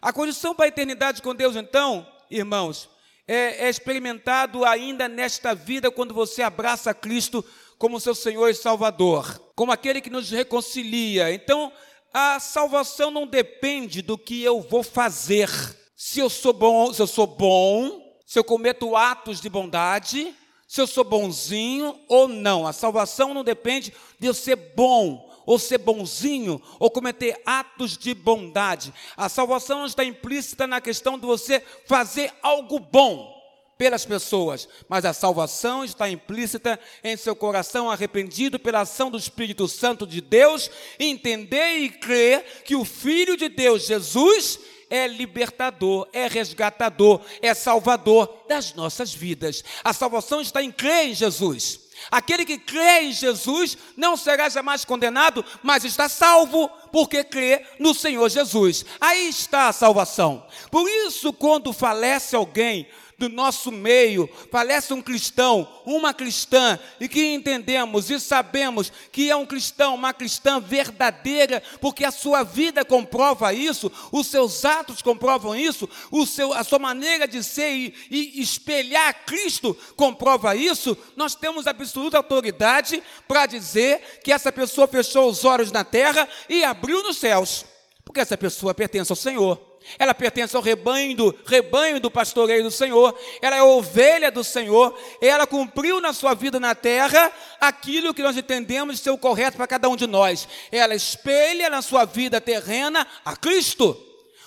A 0.00 0.12
condição 0.12 0.54
para 0.54 0.66
a 0.66 0.68
eternidade 0.68 1.22
com 1.22 1.34
Deus, 1.34 1.56
então, 1.56 2.06
irmãos, 2.30 2.90
é, 3.26 3.66
é 3.66 3.70
experimentado 3.70 4.64
ainda 4.64 5.08
nesta 5.08 5.54
vida 5.54 5.90
quando 5.90 6.12
você 6.12 6.42
abraça 6.42 6.92
Cristo 6.92 7.44
como 7.78 8.00
seu 8.00 8.14
Senhor 8.14 8.48
e 8.48 8.54
Salvador, 8.54 9.40
como 9.54 9.72
aquele 9.72 10.00
que 10.00 10.10
nos 10.10 10.30
reconcilia. 10.30 11.32
Então, 11.32 11.72
a 12.12 12.38
salvação 12.38 13.10
não 13.10 13.26
depende 13.26 14.02
do 14.02 14.16
que 14.16 14.42
eu 14.42 14.60
vou 14.60 14.82
fazer. 14.82 15.50
Se 15.96 16.20
eu 16.20 16.28
sou 16.28 16.52
bom, 16.52 16.92
se 16.92 17.00
eu 17.00 17.06
sou 17.06 17.26
bom, 17.26 18.20
se 18.26 18.38
eu 18.38 18.44
cometo 18.44 18.96
atos 18.96 19.40
de 19.40 19.48
bondade, 19.48 20.34
se 20.74 20.80
eu 20.80 20.88
sou 20.88 21.04
bonzinho 21.04 21.96
ou 22.08 22.26
não. 22.26 22.66
A 22.66 22.72
salvação 22.72 23.32
não 23.32 23.44
depende 23.44 23.94
de 24.18 24.26
eu 24.26 24.34
ser 24.34 24.56
bom 24.56 25.32
ou 25.46 25.56
ser 25.56 25.78
bonzinho 25.78 26.60
ou 26.80 26.90
cometer 26.90 27.40
atos 27.46 27.96
de 27.96 28.12
bondade. 28.12 28.92
A 29.16 29.28
salvação 29.28 29.86
está 29.86 30.04
implícita 30.04 30.66
na 30.66 30.80
questão 30.80 31.16
de 31.16 31.24
você 31.24 31.62
fazer 31.86 32.32
algo 32.42 32.80
bom 32.80 33.32
pelas 33.78 34.04
pessoas, 34.04 34.68
mas 34.88 35.04
a 35.04 35.12
salvação 35.12 35.84
está 35.84 36.10
implícita 36.10 36.78
em 37.04 37.16
seu 37.16 37.36
coração 37.36 37.88
arrependido 37.88 38.58
pela 38.58 38.80
ação 38.80 39.12
do 39.12 39.18
Espírito 39.18 39.68
Santo 39.68 40.04
de 40.04 40.20
Deus, 40.20 40.68
entender 40.98 41.78
e 41.78 41.88
crer 41.88 42.62
que 42.64 42.74
o 42.74 42.84
Filho 42.84 43.36
de 43.36 43.48
Deus, 43.48 43.86
Jesus, 43.86 44.58
é 44.94 45.08
libertador, 45.08 46.08
é 46.12 46.28
resgatador, 46.28 47.20
é 47.42 47.52
salvador 47.52 48.44
das 48.48 48.74
nossas 48.74 49.12
vidas. 49.12 49.64
A 49.82 49.92
salvação 49.92 50.40
está 50.40 50.62
em 50.62 50.70
crer 50.70 51.08
em 51.08 51.14
Jesus. 51.14 51.80
Aquele 52.10 52.44
que 52.44 52.58
crê 52.58 53.02
em 53.02 53.12
Jesus 53.12 53.76
não 53.96 54.16
será 54.16 54.48
jamais 54.48 54.84
condenado, 54.84 55.44
mas 55.64 55.84
está 55.84 56.08
salvo 56.08 56.68
porque 56.92 57.24
crê 57.24 57.66
no 57.80 57.92
Senhor 57.92 58.28
Jesus. 58.28 58.84
Aí 59.00 59.28
está 59.28 59.68
a 59.68 59.72
salvação. 59.72 60.46
Por 60.70 60.88
isso, 60.88 61.32
quando 61.32 61.72
falece 61.72 62.36
alguém 62.36 62.86
do 63.28 63.34
nosso 63.34 63.72
meio, 63.72 64.28
falece 64.50 64.92
um 64.92 65.00
cristão, 65.00 65.66
uma 65.84 66.12
cristã, 66.12 66.78
e 67.00 67.08
que 67.08 67.32
entendemos 67.32 68.10
e 68.10 68.20
sabemos 68.20 68.92
que 69.10 69.30
é 69.30 69.36
um 69.36 69.46
cristão, 69.46 69.94
uma 69.94 70.12
cristã 70.12 70.60
verdadeira, 70.60 71.62
porque 71.80 72.04
a 72.04 72.10
sua 72.10 72.42
vida 72.42 72.84
comprova 72.84 73.52
isso, 73.52 73.90
os 74.12 74.26
seus 74.26 74.64
atos 74.64 75.00
comprovam 75.00 75.56
isso, 75.56 75.88
o 76.10 76.26
seu, 76.26 76.52
a 76.52 76.62
sua 76.62 76.78
maneira 76.78 77.26
de 77.26 77.42
ser 77.42 77.70
e, 77.70 77.94
e 78.10 78.42
espelhar 78.42 79.24
Cristo 79.24 79.76
comprova 79.96 80.54
isso, 80.54 80.96
nós 81.16 81.34
temos 81.34 81.66
absoluta 81.66 82.18
autoridade 82.18 83.02
para 83.26 83.46
dizer 83.46 84.20
que 84.22 84.32
essa 84.32 84.52
pessoa 84.52 84.86
fechou 84.86 85.28
os 85.28 85.44
olhos 85.44 85.72
na 85.72 85.84
terra 85.84 86.28
e 86.48 86.62
abriu 86.62 87.02
nos 87.02 87.16
céus, 87.16 87.64
porque 88.04 88.20
essa 88.20 88.36
pessoa 88.36 88.74
pertence 88.74 89.10
ao 89.10 89.16
Senhor 89.16 89.73
ela 89.98 90.14
pertence 90.14 90.56
ao 90.56 90.62
rebanho 90.62 91.16
do, 91.16 91.38
rebanho 91.44 92.00
do 92.00 92.10
pastoreio 92.10 92.62
do 92.62 92.70
Senhor, 92.70 93.18
ela 93.40 93.56
é 93.56 93.62
ovelha 93.62 94.30
do 94.30 94.42
Senhor, 94.42 94.98
ela 95.20 95.46
cumpriu 95.46 96.00
na 96.00 96.12
sua 96.12 96.34
vida 96.34 96.58
na 96.58 96.74
terra 96.74 97.30
aquilo 97.60 98.14
que 98.14 98.22
nós 98.22 98.36
entendemos 98.36 99.00
ser 99.00 99.10
o 99.10 99.18
correto 99.18 99.56
para 99.56 99.66
cada 99.66 99.88
um 99.88 99.96
de 99.96 100.06
nós. 100.06 100.48
Ela 100.72 100.94
espelha 100.94 101.68
na 101.68 101.82
sua 101.82 102.04
vida 102.04 102.40
terrena 102.40 103.06
a 103.24 103.36
Cristo. 103.36 103.96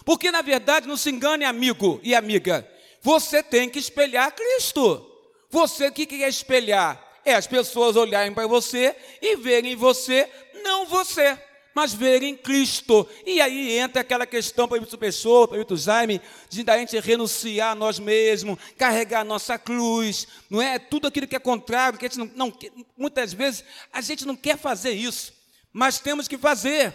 Porque, 0.04 0.32
na 0.32 0.42
verdade, 0.42 0.88
não 0.88 0.98
se 0.98 1.10
engane, 1.10 1.46
amigo 1.46 2.00
e 2.04 2.16
amiga, 2.16 2.68
você 3.02 3.44
tem 3.44 3.70
que 3.70 3.80
espelhar 3.80 4.34
Cristo. 4.34 5.06
Você 5.50 5.88
o 5.88 5.92
que 5.92 6.06
quer 6.06 6.28
espelhar? 6.28 7.02
É 7.24 7.36
as 7.36 7.46
pessoas 7.46 7.96
olharem 7.96 8.34
para 8.34 8.48
você 8.48 8.96
e 9.22 9.36
verem 9.36 9.74
em 9.74 9.76
você, 9.76 10.30
não 10.64 10.86
você 10.86 11.38
mas 11.78 11.94
ver 11.94 12.24
em 12.24 12.36
Cristo. 12.36 13.08
E 13.24 13.40
aí 13.40 13.78
entra 13.78 14.02
aquela 14.02 14.26
questão 14.26 14.68
para 14.68 14.82
o 14.82 14.98
pessoa, 14.98 15.48
para 15.48 15.62
o 15.62 15.78
Jaime, 15.78 16.20
de 16.50 16.68
a 16.68 16.76
gente 16.80 17.00
renunciar 17.00 17.74
a 17.74 17.76
nós 17.76 18.00
mesmos, 18.00 18.58
carregar 18.76 19.20
a 19.20 19.24
nossa 19.24 19.60
cruz, 19.60 20.28
não 20.50 20.60
é? 20.60 20.80
Tudo 20.80 21.08
aquilo 21.08 21.28
que 21.28 21.36
é 21.36 21.40
contrário, 21.40 22.00
que 22.00 22.08
a 22.08 22.10
gente 22.10 22.18
não, 22.18 22.32
não 22.36 22.58
muitas 22.98 23.32
vezes 23.32 23.64
a 23.94 24.02
gente 24.02 24.26
não 24.26 24.36
quer 24.36 24.58
fazer 24.58 24.90
isso, 24.90 25.32
mas 25.72 26.00
temos 26.00 26.28
que 26.28 26.36
fazer. 26.36 26.92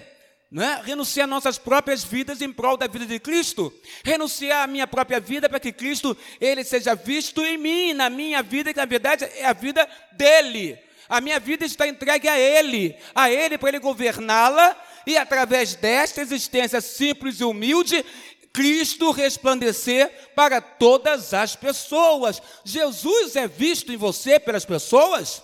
Não 0.50 0.64
é? 0.64 0.82
Renunciar 0.82 1.28
nossas 1.28 1.58
próprias 1.58 2.02
vidas 2.02 2.42
em 2.42 2.52
prol 2.52 2.76
da 2.76 2.88
vida 2.88 3.06
de 3.06 3.20
Cristo. 3.20 3.72
Renunciar 4.04 4.64
a 4.64 4.66
minha 4.66 4.86
própria 4.88 5.20
vida 5.20 5.48
para 5.48 5.60
que 5.60 5.72
Cristo 5.72 6.16
ele 6.40 6.64
seja 6.64 6.96
visto 6.96 7.40
em 7.40 7.56
mim, 7.56 7.92
na 7.92 8.10
minha 8.10 8.42
vida, 8.42 8.72
que 8.72 8.80
na 8.80 8.84
verdade 8.84 9.26
é 9.26 9.46
a 9.46 9.52
vida 9.52 9.88
dele. 10.10 10.76
A 11.08 11.20
minha 11.20 11.38
vida 11.38 11.64
está 11.64 11.86
entregue 11.86 12.28
a 12.28 12.38
Ele, 12.38 12.96
a 13.14 13.30
Ele 13.30 13.58
para 13.58 13.70
Ele 13.70 13.78
governá-la 13.78 14.76
e 15.06 15.16
através 15.16 15.74
desta 15.74 16.20
existência 16.20 16.80
simples 16.80 17.40
e 17.40 17.44
humilde, 17.44 18.04
Cristo 18.52 19.10
resplandecer 19.10 20.10
para 20.34 20.60
todas 20.60 21.32
as 21.32 21.56
pessoas. 21.56 22.40
Jesus 22.64 23.34
é 23.36 23.48
visto 23.48 23.92
em 23.92 23.96
você 23.96 24.38
pelas 24.38 24.64
pessoas? 24.64 25.42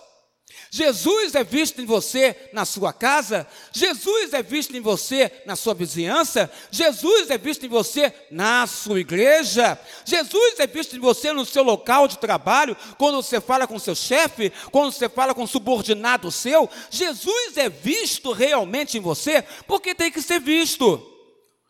Jesus 0.71 1.33
é 1.33 1.43
visto 1.43 1.81
em 1.81 1.85
você 1.85 2.35
na 2.53 2.63
sua 2.63 2.93
casa, 2.93 3.47
Jesus 3.71 4.33
é 4.33 4.43
visto 4.43 4.77
em 4.77 4.79
você 4.79 5.31
na 5.43 5.55
sua 5.55 5.73
vizinhança, 5.73 6.49
Jesus 6.69 7.31
é 7.31 7.39
visto 7.39 7.65
em 7.65 7.69
você 7.69 8.13
na 8.29 8.67
sua 8.67 8.99
igreja, 8.99 9.79
Jesus 10.05 10.59
é 10.59 10.67
visto 10.67 10.95
em 10.95 10.99
você 10.99 11.33
no 11.33 11.43
seu 11.43 11.63
local 11.63 12.07
de 12.07 12.19
trabalho, 12.19 12.77
quando 12.99 13.15
você 13.15 13.41
fala 13.41 13.65
com 13.65 13.79
seu 13.79 13.95
chefe, 13.95 14.51
quando 14.71 14.91
você 14.91 15.09
fala 15.09 15.33
com 15.33 15.43
um 15.43 15.47
subordinado 15.47 16.31
seu, 16.31 16.69
Jesus 16.91 17.57
é 17.57 17.67
visto 17.67 18.31
realmente 18.31 18.95
em 18.95 19.01
você, 19.01 19.41
porque 19.65 19.95
tem 19.95 20.11
que 20.11 20.21
ser 20.21 20.39
visto. 20.39 21.03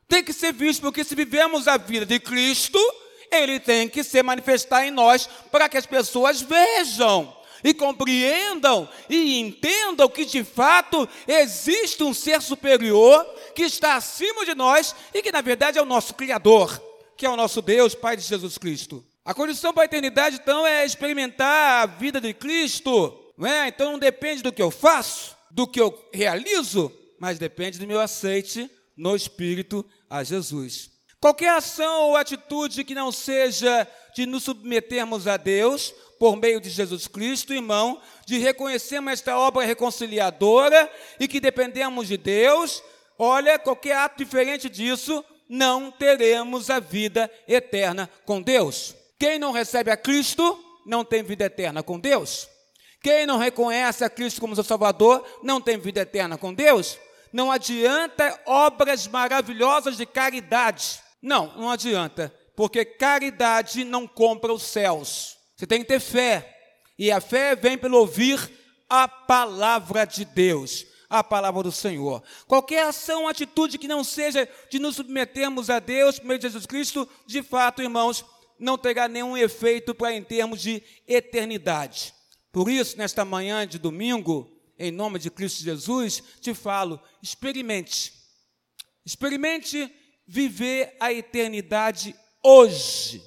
Tem 0.10 0.24
que 0.24 0.34
ser 0.34 0.52
visto, 0.52 0.82
porque 0.82 1.04
se 1.04 1.16
vivemos 1.16 1.68
a 1.68 1.78
vida 1.78 2.06
de 2.06 2.20
Cristo, 2.20 2.80
ele 3.32 3.60
tem 3.60 3.88
que 3.88 4.04
se 4.04 4.22
manifestar 4.24 4.86
em 4.86 4.92
nós 4.92 5.30
para 5.52 5.70
que 5.70 5.78
as 5.78 5.86
pessoas 5.86 6.42
vejam 6.42 7.39
e 7.64 7.74
compreendam 7.74 8.88
e 9.10 9.40
entendam 9.40 10.10
que 10.10 10.26
de 10.26 10.44
fato 10.44 11.08
existe 11.28 12.04
um 12.04 12.14
ser 12.14 12.42
superior 12.42 13.26
que 13.56 13.64
está 13.64 13.96
acima 13.96 14.46
de 14.46 14.56
nós 14.56 14.96
e 15.14 15.22
que 15.22 15.32
na 15.32 15.42
verdade 15.42 15.78
é 15.78 15.82
o 15.82 15.86
nosso 15.86 16.14
Criador, 16.14 16.82
que 17.18 17.26
é 17.26 17.30
o 17.30 17.36
nosso 17.36 17.62
Deus, 17.62 17.96
Pai 17.96 18.16
de 18.16 18.24
Jesus 18.24 18.58
Cristo. 18.58 19.06
A 19.26 19.34
condição 19.34 19.74
para 19.74 19.84
a 19.84 19.86
eternidade 19.86 20.40
então 20.42 20.66
é 20.66 20.86
experimentar 20.86 21.84
a 21.84 21.86
vida 21.86 22.20
de 22.20 22.34
Cristo, 22.34 23.34
não 23.38 23.48
é? 23.48 23.68
Então 23.68 23.92
não 23.92 24.00
depende 24.00 24.42
do 24.42 24.52
que 24.52 24.62
eu 24.62 24.72
faço, 24.72 25.36
do 25.52 25.68
que 25.68 25.80
eu 25.80 26.10
realizo, 26.14 26.92
mas 27.20 27.38
depende 27.38 27.78
do 27.78 27.86
meu 27.88 28.00
aceite 28.00 28.70
no 28.96 29.16
Espírito 29.16 29.86
a 30.10 30.24
Jesus. 30.24 30.90
Qualquer 31.22 31.50
ação 31.50 32.04
ou 32.04 32.16
atitude 32.16 32.84
que 32.86 32.96
não 32.96 33.12
seja 33.12 33.86
de 34.16 34.26
nos 34.26 34.44
submetermos 34.44 35.28
a 35.28 35.36
Deus 35.36 35.94
por 36.20 36.36
meio 36.36 36.60
de 36.60 36.70
Jesus 36.70 37.08
Cristo, 37.08 37.54
irmão, 37.54 38.02
de 38.26 38.38
reconhecermos 38.38 39.14
esta 39.14 39.38
obra 39.40 39.66
reconciliadora 39.66 40.92
e 41.18 41.28
que 41.28 41.40
dependemos 41.40 42.10
de 42.10 42.18
Deus, 42.18 42.84
olha, 43.18 43.58
qualquer 43.58 43.96
ato 43.96 44.18
diferente 44.18 44.70
disso, 44.70 45.24
não 45.48 45.90
teremos 45.90 46.70
a 46.70 46.80
vida 46.80 47.32
eterna 47.48 48.10
com 48.26 48.42
Deus. 48.42 48.94
Quem 49.18 49.40
não 49.40 49.54
recebe 49.54 49.90
a 49.90 49.98
Cristo, 49.98 50.64
não 50.86 51.06
tem 51.06 51.24
vida 51.24 51.46
eterna 51.46 51.82
com 51.82 51.98
Deus. 51.98 52.48
Quem 53.02 53.26
não 53.26 53.38
reconhece 53.38 54.04
a 54.04 54.10
Cristo 54.10 54.42
como 54.42 54.54
seu 54.54 54.64
Salvador, 54.64 55.26
não 55.42 55.62
tem 55.62 55.78
vida 55.78 56.02
eterna 56.02 56.38
com 56.38 56.54
Deus. 56.54 56.98
Não 57.32 57.52
adianta 57.52 58.40
obras 58.46 59.08
maravilhosas 59.08 59.96
de 59.96 60.06
caridade. 60.06 61.00
Não, 61.22 61.56
não 61.56 61.70
adianta, 61.70 62.34
porque 62.56 62.84
caridade 62.84 63.86
não 63.86 64.06
compra 64.06 64.54
os 64.54 64.64
céus. 64.64 65.39
Você 65.60 65.68
tem 65.68 65.82
que 65.82 65.88
ter 65.90 66.00
fé. 66.00 66.58
E 66.98 67.12
a 67.12 67.20
fé 67.20 67.54
vem 67.54 67.78
pelo 67.78 67.98
ouvir 67.98 68.50
a 68.90 69.10
palavra 69.10 70.06
de 70.06 70.24
Deus, 70.24 70.86
a 71.10 71.22
palavra 71.22 71.64
do 71.64 71.72
Senhor. 71.72 72.24
Qualquer 72.48 72.86
ação, 72.86 73.28
atitude 73.28 73.78
que 73.78 73.88
não 73.88 74.02
seja 74.02 74.48
de 74.70 74.80
nos 74.80 74.96
submetermos 74.96 75.70
a 75.70 75.80
Deus, 75.80 76.18
por 76.18 76.28
meio 76.28 76.40
de 76.40 76.48
Jesus 76.48 76.66
Cristo, 76.66 77.06
de 77.28 77.44
fato, 77.44 77.82
irmãos, 77.82 78.24
não 78.58 78.78
terá 78.78 79.10
nenhum 79.10 79.36
efeito 79.36 79.94
para 79.94 80.14
em 80.14 80.24
termos 80.24 80.62
de 80.62 80.82
eternidade. 81.06 82.14
Por 82.54 82.70
isso, 82.70 82.98
nesta 82.98 83.26
manhã 83.26 83.68
de 83.68 83.78
domingo, 83.78 84.50
em 84.78 84.92
nome 84.92 85.20
de 85.20 85.30
Cristo 85.30 85.62
Jesus, 85.62 86.24
te 86.40 86.54
falo, 86.54 87.02
experimente. 87.22 88.14
Experimente 89.06 89.94
viver 90.26 90.96
a 91.02 91.12
eternidade 91.12 92.16
hoje. 92.42 93.22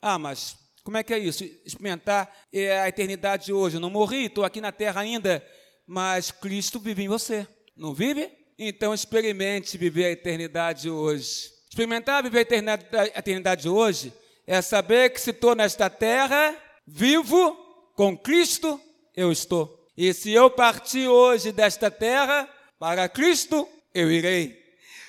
Ah, 0.00 0.18
mas 0.18 0.56
como 0.88 0.96
é 0.96 1.02
que 1.02 1.12
é 1.12 1.18
isso? 1.18 1.44
Experimentar 1.66 2.34
é, 2.50 2.80
a 2.80 2.88
eternidade 2.88 3.52
hoje. 3.52 3.76
Eu 3.76 3.80
não 3.80 3.90
morri, 3.90 4.24
estou 4.24 4.42
aqui 4.42 4.58
na 4.58 4.72
terra 4.72 5.02
ainda, 5.02 5.46
mas 5.86 6.30
Cristo 6.30 6.80
vive 6.80 7.02
em 7.02 7.08
você. 7.08 7.46
Não 7.76 7.92
vive? 7.92 8.32
Então 8.58 8.94
experimente 8.94 9.76
viver 9.76 10.06
a 10.06 10.10
eternidade 10.12 10.88
hoje. 10.88 11.52
Experimentar 11.68 12.22
viver 12.22 12.38
a 12.38 12.40
eternidade, 12.40 12.86
eternidade 13.14 13.68
hoje 13.68 14.14
é 14.46 14.62
saber 14.62 15.10
que 15.10 15.20
se 15.20 15.28
estou 15.28 15.54
nesta 15.54 15.90
terra, 15.90 16.56
vivo, 16.86 17.54
com 17.94 18.16
Cristo 18.16 18.80
eu 19.14 19.30
estou. 19.30 19.86
E 19.94 20.14
se 20.14 20.32
eu 20.32 20.48
partir 20.48 21.06
hoje 21.06 21.52
desta 21.52 21.90
terra, 21.90 22.48
para 22.78 23.06
Cristo 23.10 23.68
eu 23.92 24.10
irei. 24.10 24.58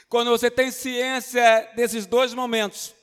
Quando 0.09 0.29
você 0.29 0.51
tem 0.51 0.71
ciência 0.71 1.71
desses 1.77 2.05
dois 2.05 2.33
momentos, 2.33 2.93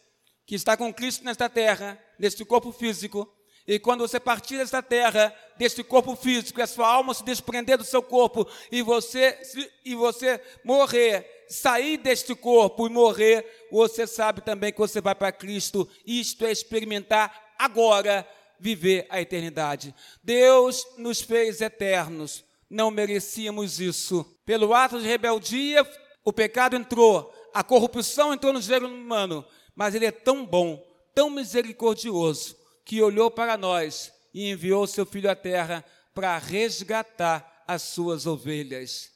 que 0.44 0.54
está 0.54 0.76
com 0.76 0.92
Cristo 0.92 1.24
nesta 1.24 1.48
terra, 1.48 1.98
neste 2.18 2.44
corpo 2.44 2.72
físico, 2.72 3.31
e 3.66 3.81
quando 3.81 4.07
você 4.07 4.20
partir 4.20 4.59
desta 4.59 4.81
terra, 4.81 5.35
deste 5.57 5.83
corpo 5.83 6.14
físico, 6.14 6.61
e 6.61 6.62
a 6.62 6.66
sua 6.68 6.87
alma 6.87 7.12
se 7.12 7.24
desprender 7.24 7.76
do 7.76 7.85
seu 7.85 8.00
corpo, 8.00 8.46
e 8.70 8.81
você, 8.81 9.37
e 9.85 9.94
você 9.94 10.40
morrer, 10.64 11.44
sair 11.48 11.96
deste 11.96 12.35
corpo 12.35 12.87
e 12.87 12.90
morrer, 12.90 13.66
você 13.70 14.07
sabe 14.07 14.40
também 14.40 14.72
que 14.72 14.79
você 14.79 15.00
vai 15.00 15.16
para 15.16 15.33
Cristo. 15.33 15.88
Isto 16.07 16.46
é 16.46 16.52
experimentar 16.52 17.55
agora 17.59 18.26
viver 18.59 19.07
a 19.11 19.20
eternidade. 19.20 19.92
Deus 20.22 20.87
nos 20.96 21.20
fez 21.20 21.61
eternos, 21.61 22.44
não 22.70 22.90
merecíamos 22.90 23.81
isso. 23.81 24.24
Pelo 24.44 24.72
ato 24.74 25.00
de 25.00 25.07
rebeldia, 25.07 25.85
o 26.24 26.33
pecado 26.33 26.76
entrou, 26.76 27.35
a 27.52 27.64
corrupção 27.64 28.33
entrou 28.33 28.52
no 28.52 28.62
gênero 28.62 28.87
humano, 28.87 29.44
mas 29.74 29.92
Ele 29.92 30.07
é 30.07 30.12
tão 30.12 30.46
bom, 30.46 30.86
tão 31.16 31.31
misericordioso, 31.31 32.55
que 32.85 33.00
olhou 33.00 33.31
para 33.31 33.57
nós 33.57 34.12
e 34.35 34.50
enviou 34.50 34.87
seu 34.87 35.07
Filho 35.07 35.31
à 35.31 35.35
terra 35.35 35.83
para 36.14 36.37
resgatar 36.37 37.64
as 37.66 37.81
suas 37.81 38.26
ovelhas 38.26 39.11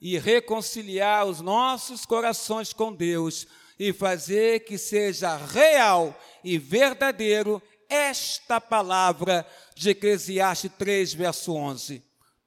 e 0.00 0.18
reconciliar 0.18 1.24
os 1.24 1.40
nossos 1.40 2.04
corações 2.04 2.72
com 2.72 2.92
Deus 2.92 3.46
e 3.78 3.92
fazer 3.92 4.64
que 4.64 4.76
seja 4.76 5.36
real 5.36 6.18
e 6.42 6.58
verdadeiro 6.58 7.62
esta 7.88 8.60
palavra 8.60 9.46
de 9.76 9.90
Eclesiastes 9.90 10.72
3, 10.76 11.14
verso 11.14 11.54
11. 11.54 12.02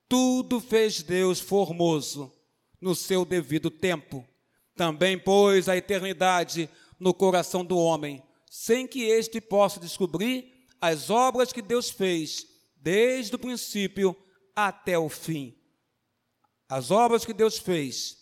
Tudo 0.10 0.60
fez 0.60 1.02
Deus 1.02 1.40
formoso 1.40 2.34
no 2.82 2.94
seu 2.94 3.24
devido 3.24 3.72
tempo. 3.72 4.28
Também 4.76 5.18
pôs 5.18 5.70
a 5.70 5.78
eternidade 5.78 6.70
no 7.00 7.14
coração 7.14 7.64
do 7.64 7.78
homem, 7.78 8.22
sem 8.60 8.88
que 8.88 9.04
este 9.04 9.40
possa 9.40 9.80
descobrir 9.80 10.66
as 10.82 11.12
obras 11.12 11.54
que 11.54 11.62
Deus 11.62 11.92
fez 11.92 12.48
desde 12.76 13.36
o 13.36 13.40
princípio 13.40 14.18
até 14.56 14.98
o 14.98 15.08
fim. 15.08 15.56
As 16.68 16.90
obras 16.90 17.24
que 17.24 17.34
Deus 17.34 17.60
fez, 17.60 18.18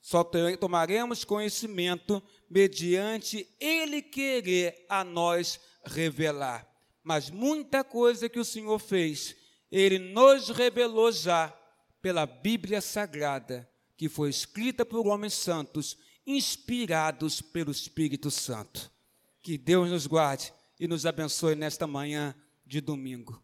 só 0.00 0.24
tomaremos 0.58 1.22
conhecimento 1.22 2.22
mediante 2.48 3.46
Ele 3.60 4.00
querer 4.00 4.86
a 4.88 5.04
nós 5.04 5.60
revelar. 5.84 6.66
Mas 7.02 7.28
muita 7.28 7.84
coisa 7.84 8.26
que 8.26 8.40
o 8.40 8.44
Senhor 8.44 8.78
fez, 8.78 9.36
Ele 9.70 9.98
nos 9.98 10.48
revelou 10.48 11.12
já 11.12 11.54
pela 12.00 12.24
Bíblia 12.24 12.80
Sagrada, 12.80 13.70
que 13.98 14.08
foi 14.08 14.30
escrita 14.30 14.86
por 14.86 15.06
homens 15.06 15.34
santos, 15.34 15.98
inspirados 16.26 17.42
pelo 17.42 17.70
Espírito 17.70 18.30
Santo. 18.30 18.93
Que 19.44 19.58
Deus 19.58 19.90
nos 19.90 20.06
guarde 20.06 20.54
e 20.80 20.88
nos 20.88 21.04
abençoe 21.04 21.54
nesta 21.54 21.86
manhã 21.86 22.34
de 22.64 22.80
domingo. 22.80 23.43